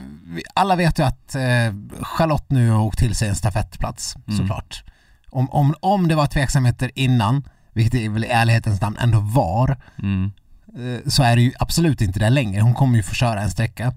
[0.53, 4.37] alla vet ju att eh, Charlotte nu har åkt till sig en stafettplats Mm.
[4.39, 4.83] såklart.
[5.31, 7.43] Om, om, om det var tveksamheter innan,
[7.73, 10.31] vilket det väl i ärlighetens namn ändå var, Mm.
[10.77, 12.61] eh, så är det ju absolut inte det längre.
[12.61, 13.93] Hon kommer ju få köra en sträcka.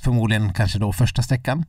[0.00, 1.64] Förmodligen kanske då första sträckan,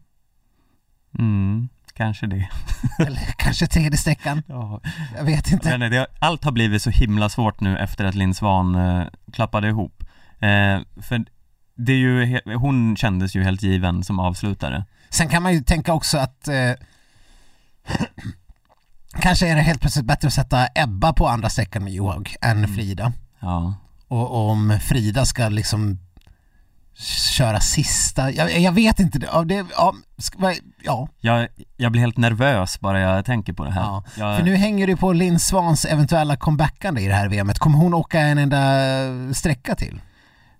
[1.20, 1.70] Mm,
[2.02, 2.50] kanske det.
[3.00, 4.44] eller kanske tredje sträckan.
[4.48, 4.82] Ja.
[5.18, 5.78] Jag vet inte.
[5.78, 9.68] Men det, allt har blivit så himla svårt nu efter att Linn Svan eh, klappade
[9.68, 10.04] ihop.
[10.40, 11.26] Eh, för
[11.76, 14.86] det är ju, hon kändes ju helt given som avslutare.
[15.10, 16.74] Sen kan man ju tänka också att eh,
[19.22, 22.68] kanske är det helt plötsligt bättre att sätta Ebba på andra sträckan med Johaug än
[22.68, 23.14] Frida.
[23.40, 23.74] Ja.
[24.08, 26.00] Och, och om Frida ska liksom
[27.38, 29.94] köra sista, jag, jag vet inte, ja, det, ja,
[30.84, 31.48] ja, Jag,
[31.78, 33.82] jag blir helt nervös bara jag tänker på det här.
[33.82, 34.04] ja.
[34.18, 37.60] Jag, För nu hänger det på Linn Svans eventuella comebackande i det här VMet.
[37.60, 40.02] Kommer hon åka en enda sträcka till?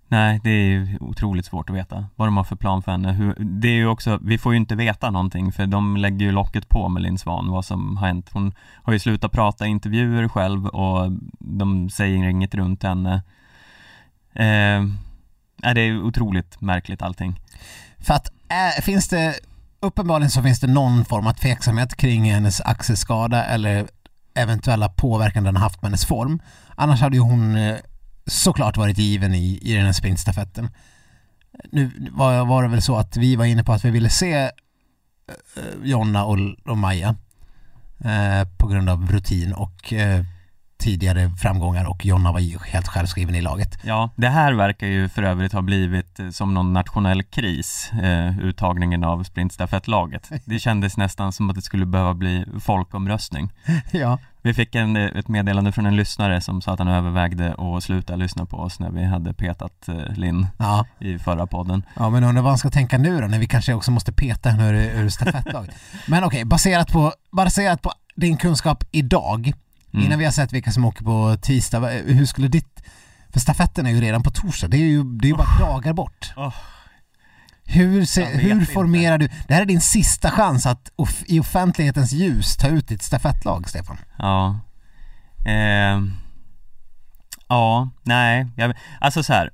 [0.08, 3.12] Nej, det är otroligt svårt att veta vad de har för plan för henne.
[3.12, 6.32] Hur, det är ju också, vi får ju inte veta någonting för de lägger ju
[6.32, 8.30] locket på med Linn Svan, vad som har hänt.
[8.32, 13.22] Hon har ju slutat prata intervjuer själv och de säger inget runt henne.
[14.34, 14.82] Eh,
[15.62, 17.40] nej, det är ju otroligt märkligt allting.
[17.98, 19.34] För att äh, finns det,
[19.80, 23.88] uppenbarligen så finns det någon form av tveksamhet kring hennes axelskada eller
[24.34, 26.42] eventuella påverkan den haft på hennes form.
[26.76, 27.76] Annars hade ju hon eh,
[28.26, 30.68] såklart varit given i, i den här sprintstafetten.
[31.72, 34.34] Nu var, var det väl så att vi var inne på att vi ville se
[34.34, 34.50] eh,
[35.82, 37.16] Jonna och, och Maja
[38.04, 40.24] eh, på grund av rutin och eh,
[40.82, 43.78] tidigare framgångar och Jonna var ju helt självskriven i laget.
[43.82, 48.38] Ja, det här verkar ju för övrigt ha blivit eh, som någon nationell kris, eh,
[48.38, 50.30] uttagningen av sprintstafettlaget.
[50.44, 53.52] Det kändes nästan som att det skulle behöva bli folkomröstning.
[53.92, 54.18] ja.
[54.44, 57.84] Vi fick en, eh, ett meddelande från en lyssnare som sa att han övervägde att
[57.84, 61.82] sluta lyssna på oss när vi hade petat eh, Linn Ja, i förra podden.
[61.96, 64.50] Ja men undrar vad han ska tänka nu då när vi kanske också måste peta
[64.50, 65.74] henne ur, ur stafettlaget.
[66.06, 69.52] Men okej, baserat, på, baserat på din kunskap idag,
[69.94, 70.06] Mm.
[70.06, 72.82] innan vi har sett vilka som åker på tisdag, hur skulle ditt...
[73.32, 75.92] För stafetten är ju redan på torsdag, det är ju, det är ju bara dagar
[75.92, 76.32] bort.
[76.36, 76.54] Oh.
[77.64, 78.72] Hur, se, hur inte.
[78.72, 79.28] formerar du...
[79.48, 83.68] Det här är din sista chans att off, i offentlighetens ljus ta ut ditt stafettlag,
[83.68, 83.98] Stefan.
[84.18, 84.60] Ja.
[85.46, 86.02] Eh,
[87.48, 89.50] ja, nej, jag, alltså så här.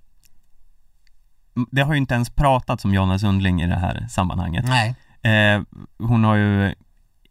[1.71, 4.65] Det har ju inte ens pratats om Jonna Sundling i det här sammanhanget.
[4.69, 4.95] Nej.
[5.23, 5.63] Eh,
[5.99, 6.75] hon har ju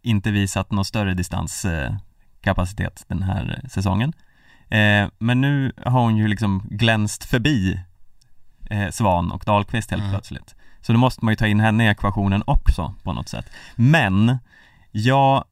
[0.02, 2.07] inte visat någon större distanskapacitet eh,
[2.42, 4.14] kapacitet den här säsongen.
[4.70, 7.80] Eh, men nu har hon ju liksom glänst förbi
[8.70, 10.14] eh, Svan och Dahlqvist helt Mm.
[10.14, 10.56] plötsligt.
[10.82, 13.46] Så då måste man ju ta in henne i ekvationen också på något sätt.
[13.76, 14.38] Men
[14.92, 15.44] jag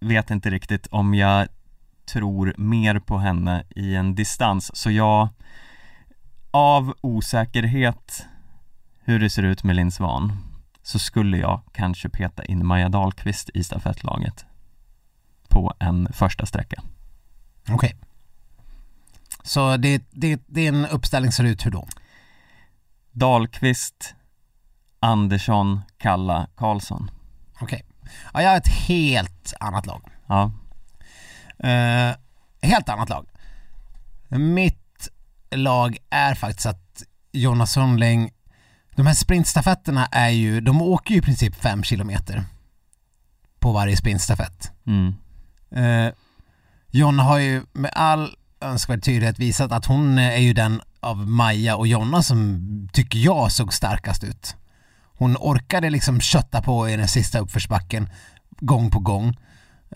[0.00, 1.48] vet inte riktigt om jag
[2.12, 5.28] tror mer på henne i en distans, så jag
[6.50, 8.26] av osäkerhet
[9.04, 10.32] hur det ser ut med Linn Svan
[10.82, 14.46] så skulle jag kanske peta in Maja Dahlqvist i stafettlaget
[15.54, 16.82] på en första sträcka.
[17.70, 17.96] Okej.
[19.42, 21.88] Så det, det, det är en uppställning ser ut hur då?
[23.12, 24.14] Dahlqvist,
[25.00, 27.10] Andersson, Kalla, Karlsson.
[27.60, 27.84] Okej.
[28.32, 30.02] Ja, jag har ett helt annat lag.
[30.26, 30.52] Ja,
[31.58, 32.14] Eh,
[32.62, 33.26] helt annat lag.
[34.28, 35.08] Mitt
[35.50, 37.02] lag är faktiskt att
[37.32, 38.30] Jonas Sundling,
[38.96, 42.44] de här sprintstafetterna är ju, de åker ju i princip fem kilometer
[43.58, 44.72] på varje sprintstafett.
[44.86, 45.14] mm,
[45.76, 46.12] Eh,
[46.90, 51.76] Jonna har ju med all önskvärd tydlighet visat att hon är ju den av Maja
[51.76, 52.60] och Jonna som
[52.92, 54.56] tycker jag såg starkast ut.
[55.18, 58.08] Hon orkade liksom kötta på i den sista uppförsbacken
[58.60, 59.36] gång på gång.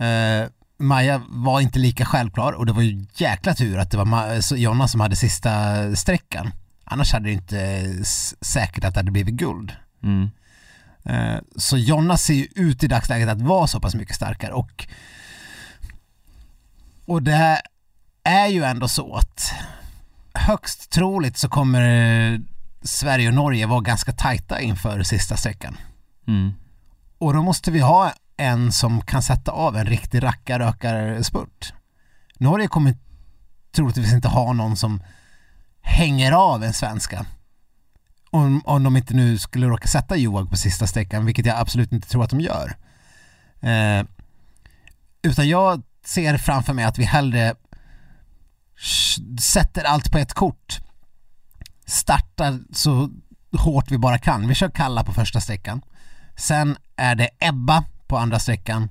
[0.01, 0.47] Eh,
[0.81, 4.57] Maja var inte lika självklar och det var ju jäkla tur att det var Ma-
[4.57, 5.51] Jonna som hade sista
[5.97, 6.51] sträckan.
[6.85, 7.61] Annars hade det inte
[8.01, 9.72] s- säkert att det hade blivit guld.
[10.03, 10.31] mm,
[11.05, 14.87] Eh, Så Jonna ser ju ut i dagsläget att vara så pass mycket starkare och
[17.09, 17.62] och det
[18.24, 19.52] är ju ändå så att
[20.34, 21.82] högst troligt så kommer
[22.32, 22.40] eh,
[22.82, 25.76] Sverige och Norge vara ganska tajta inför sista sträckan.
[26.26, 26.52] Mm.
[27.18, 31.72] Och då måste vi ha en som kan sätta av en riktig rackarrökarspurt.
[32.38, 32.94] Norge kommer
[33.72, 35.02] troligtvis inte ha någon som
[35.80, 37.26] hänger av en svenska.
[38.30, 41.92] Om, om de inte nu skulle råka sätta Joag på sista sträckan, vilket jag absolut
[41.92, 42.76] inte tror att de gör.
[43.61, 44.04] Eh,
[45.22, 47.54] utan jag ser framför mig att vi hellre
[49.40, 50.78] sätter allt på ett kort.
[51.86, 53.11] Startar så
[53.59, 54.48] hårt vi bara kan.
[54.48, 55.82] Vi kör Kalla på första sträckan.
[56.36, 58.90] Sen är det Ebba på andra sträckan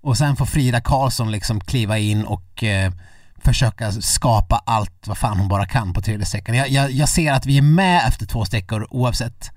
[0.00, 2.92] och sen får Frida Karlsson liksom kliva in och eh,
[3.36, 6.54] försöka skapa allt vad fan hon bara kan på tredje sträckan.
[6.56, 9.50] Jag, jag, jag ser att vi är med efter två sträckor oavsett.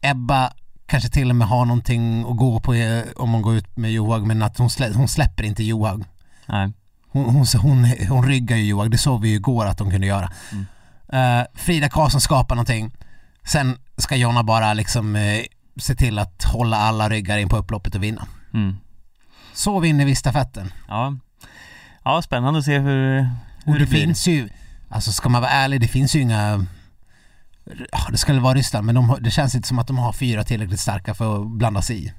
[0.00, 0.52] Ebba
[0.92, 3.92] kanske till och med har någonting att gå på eh, om hon går ut med
[3.92, 6.04] Johaug men att hon, slä, hon släpper inte Johaug.
[6.46, 6.72] Nej.
[7.08, 10.06] Hon, hon, hon, hon ryggar ju Johaug, det såg vi ju igår att de kunde
[10.06, 10.32] göra.
[11.12, 12.90] Eh, Frida Karlsson skapar någonting.
[13.44, 15.42] Sen ska Jonna bara liksom eh,
[15.76, 18.26] se till att hålla alla ryggar in på upploppet och vinna.
[18.54, 18.76] Mm.
[19.54, 20.72] Så vinner vi stafetten.
[20.88, 21.16] Ja.
[22.04, 23.28] ja, spännande att se hur, hur
[23.66, 24.00] Och det, det blir.
[24.00, 24.48] finns ju,
[24.88, 26.66] alltså ska man vara ärlig, det finns ju inga
[28.10, 30.80] det skulle vara Ryssland men de, det känns inte som att de har fyra tillräckligt
[30.80, 32.12] starka för att blanda sig i.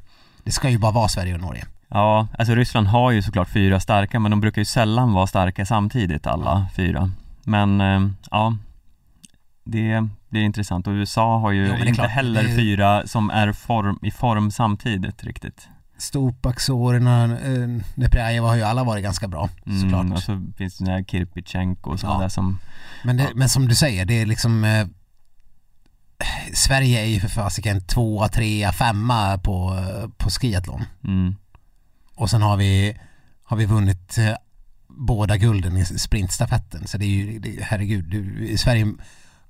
[0.43, 1.65] Det ska ju bara vara Sverige och Norge.
[1.89, 5.65] Ja, alltså Ryssland har ju såklart fyra starka men de brukar ju sällan vara starka
[5.65, 7.11] samtidigt alla fyra.
[7.43, 8.57] Men eh, ja,
[9.63, 9.91] det,
[10.31, 13.99] är intressant och USA har ju Jo, inte klart, heller är- fyra som är form,
[14.01, 15.67] i form samtidigt riktigt.
[15.97, 19.49] Stupak, Sorina, eh, Neprjajeva har ju alla varit ganska bra
[19.81, 20.01] såklart.
[20.01, 22.21] Mm, och så finns det den här Kirpichenko och sådana Ja.
[22.21, 22.59] där som,
[23.03, 23.29] Men, det, Ja.
[23.35, 24.87] men som du säger, det är liksom eh,
[26.53, 29.83] Sverige är ju för fasiken tvåa, trea, femma på,
[30.17, 30.83] på skiathlon.
[31.03, 31.35] mm,
[32.15, 32.97] Och sen har vi,
[33.43, 34.35] har vi vunnit eh,
[34.87, 36.87] båda gulden i sprintstafetten.
[36.87, 38.93] Så det är ju, det, herregud, du, Sverige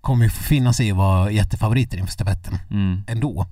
[0.01, 3.47] kommer ju få finna sig i att vara jättefavoriter inför stafetten mm, ändå.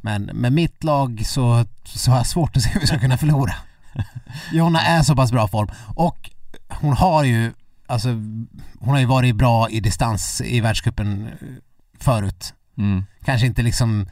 [0.00, 3.16] Men med mitt lag så, så har jag svårt att se hur vi ska kunna
[3.18, 3.54] förlora.
[4.52, 6.30] Jonna är så pass bra form och
[6.68, 7.52] hon har ju
[7.86, 8.08] alltså
[8.80, 11.32] hon har ju varit bra i distans i världscupen eh,
[11.98, 12.54] förut.
[12.78, 14.06] Mm, Kanske inte liksom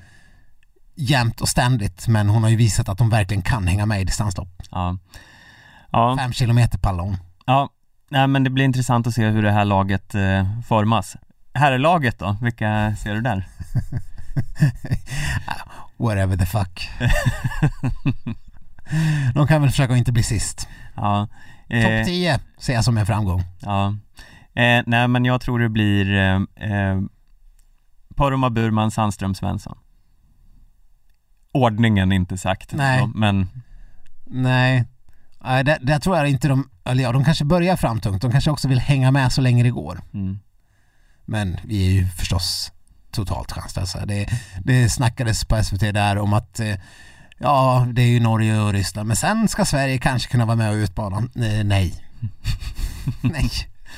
[0.94, 4.04] jämt och ständigt men hon har ju visat att hon verkligen kan hänga med i
[4.04, 4.62] distanslopp.
[4.70, 4.98] ja.
[5.92, 7.16] Ja, Fem kilometer pallar hon.
[7.46, 7.68] ja,
[8.10, 11.16] nej men det blir intressant att se hur det här laget eh, formas.
[11.54, 13.46] Herrlaget då, vilka ser du där?
[15.96, 16.90] Whatever the fuck.
[19.34, 20.68] De kan väl försöka att inte bli sist.
[20.96, 21.28] Ja,
[21.68, 23.42] Topp eh, 10 ser jag som en framgång.
[23.60, 23.88] Ja,
[24.54, 26.34] eh, nej men jag tror det blir eh,
[26.70, 27.00] eh,
[28.20, 29.78] Poromaa, Burman, Sandström, Svensson
[31.52, 33.00] Ordningen inte sagt Nej.
[33.00, 33.48] då, men
[34.26, 34.84] Nej,
[35.40, 38.22] Nej där, där tror jag inte de, eller ja, de kanske börjar framtungt.
[38.22, 40.00] De kanske också vill hänga med så länge det går.
[40.14, 40.38] mm,
[41.24, 42.72] Men vi är ju förstås
[43.10, 44.06] totalt chanslösa.
[44.06, 44.26] Det,
[44.64, 46.74] det snackades på SVT där om att eh,
[47.38, 50.70] ja, det är ju Norge och Ryssland, men sen ska Sverige kanske kunna vara med
[50.70, 51.16] och utmana.
[51.18, 52.04] Eh, nej.
[53.20, 53.50] nej,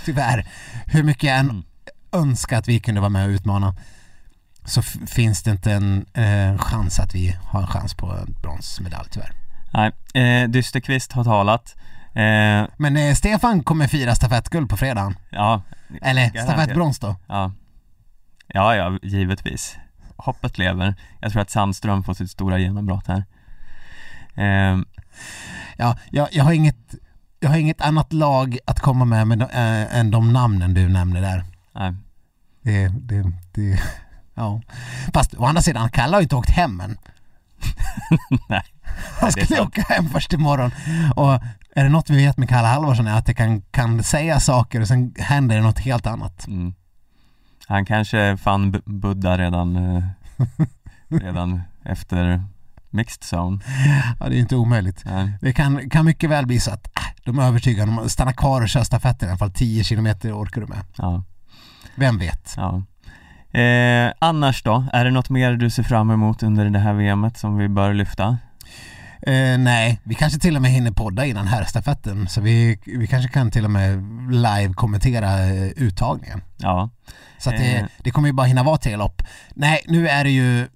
[0.04, 0.46] tyvärr.
[0.86, 1.62] Hur mycket jag än Mm.
[2.12, 3.74] önskar att vi kunde vara med och utmana
[4.64, 9.08] så finns det inte en eh, chans att vi har en chans på en bronsmedalj
[9.10, 9.32] tyvärr.
[9.72, 9.92] nej,
[10.42, 11.76] eh, Dysterqvist har talat.
[12.14, 15.14] Eh, Men eh, Stefan kommer fira stafettguld på fredagen.
[15.30, 15.62] Ja,
[16.02, 17.16] Eller stafettbrons då.
[17.28, 17.52] ja.
[18.54, 19.76] Ja, ja, givetvis.
[20.16, 20.94] Hoppet lever.
[21.20, 23.24] Jag tror att Sandström får sitt stora genombrott här.
[24.34, 24.78] Eh,
[25.76, 26.94] Ja, jag, jag, har inget,
[27.40, 31.20] jag har inget annat lag att komma med, med äh, än de namnen du nämner
[31.20, 31.44] där.
[31.74, 31.94] nej,
[32.62, 33.80] Det, det, det,
[34.34, 34.60] ja.
[35.14, 36.96] Fast å andra sidan, Kalle har ju inte åkt hem än.
[38.48, 38.62] Nej.
[39.20, 40.70] Han skulle åka hem först imorgon.
[41.16, 41.32] Och
[41.74, 44.80] är det något vi vet med Kalle Halvarsson är att det kan, kan säga saker
[44.80, 46.46] och sen händer det något helt annat.
[46.46, 46.74] mm.
[47.66, 50.04] Han kanske fann B- Buddha redan eh,
[51.08, 52.44] Redan efter
[52.90, 53.60] Mixed Zone
[54.20, 55.02] Ja, det är inte omöjligt.
[55.04, 55.32] nej.
[55.40, 58.32] Det kan, kan mycket väl bli så att äh, de är övertygade om att stanna
[58.32, 60.84] kvar och köra stafetten i alla fall 10 kilometer orkar du med.
[60.96, 61.22] Ja,
[61.94, 62.54] Vem vet?
[62.56, 62.82] ja.
[63.60, 64.84] Eh, annars då?
[64.92, 67.94] Är det något mer du ser fram emot under det här VMet som vi bör
[67.94, 68.38] lyfta?
[69.26, 73.28] Eh, nej, vi kanske till och med hinner podda innan herrstafetten så vi, vi kanske
[73.32, 76.40] kan till och med live kommentera eh, uttagningen.
[76.58, 76.90] Ja,
[77.38, 77.84] Så att det, Eh.
[77.98, 79.22] det kommer ju bara hinna vara tre lopp.
[79.54, 80.68] Nej, nu är det ju...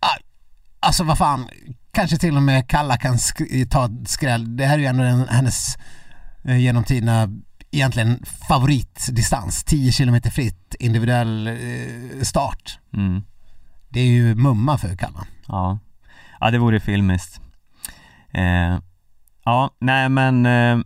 [0.00, 0.16] Ah,
[0.80, 1.48] alltså vad fan,
[1.92, 4.56] kanske till och med Kalla kan sk- ta skräll.
[4.56, 5.76] Det här är ju ändå en, hennes
[6.44, 7.28] eh, genom tiderna
[7.76, 9.64] egentligen favoritdistans.
[9.64, 12.78] 10 kilometer fritt, individuell eh, start.
[12.96, 13.22] mm.
[13.88, 15.24] Det är ju mumma för Kalla.
[15.48, 15.78] ja.
[16.40, 17.40] Ja, det vore filmiskt.
[18.32, 18.78] Eh,
[19.44, 20.78] ja, nej men eh,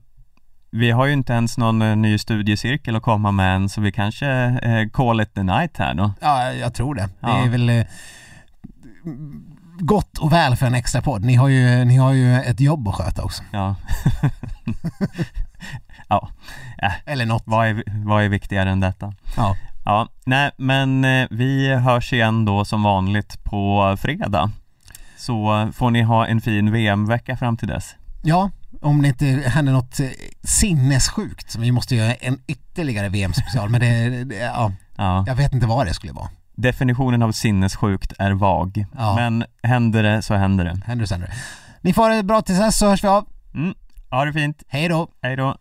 [0.70, 3.92] vi har ju inte ens någon eh, ny studiecirkel att komma med än så vi
[3.92, 4.28] kanske
[4.62, 6.12] eh, call it the night här då.
[6.20, 7.02] Ja, jag tror det.
[7.02, 7.44] Det Ja.
[7.44, 7.84] är väl eh,
[9.78, 11.24] gott och väl för en extra podd.
[11.24, 13.42] Ni har ju, ni har ju ett jobb att sköta också.
[13.52, 13.76] Ja.
[16.08, 16.28] ja,
[17.06, 17.42] Eller något.
[17.46, 19.12] vad är, vad är viktigare än detta?
[19.36, 19.56] Ja.
[19.84, 24.50] Ja, nej men eh, vi hörs igen då som vanligt på fredag.
[25.16, 27.94] Så eh, får ni ha en fin VM-vecka fram till dess.
[28.22, 28.50] ja,
[28.82, 30.06] om det inte händer något eh,
[30.42, 31.56] sinnessjukt.
[31.56, 33.68] Vi måste göra en ytterligare VM-special.
[33.68, 35.24] Men det, det, ja, Ja.
[35.26, 36.28] jag vet inte vad det skulle vara.
[36.54, 38.86] Definitionen av sinnessjukt är vag.
[38.96, 39.14] Ja.
[39.14, 40.80] Men händer det så händer det.
[40.86, 41.34] Händer det, så händer det.
[41.80, 43.26] Ni får ha det bra tills dess så hörs vi av.
[43.54, 43.74] Mm.
[44.10, 44.62] Ha det fint.
[44.68, 45.08] Hej då.
[45.22, 45.56] Hej då.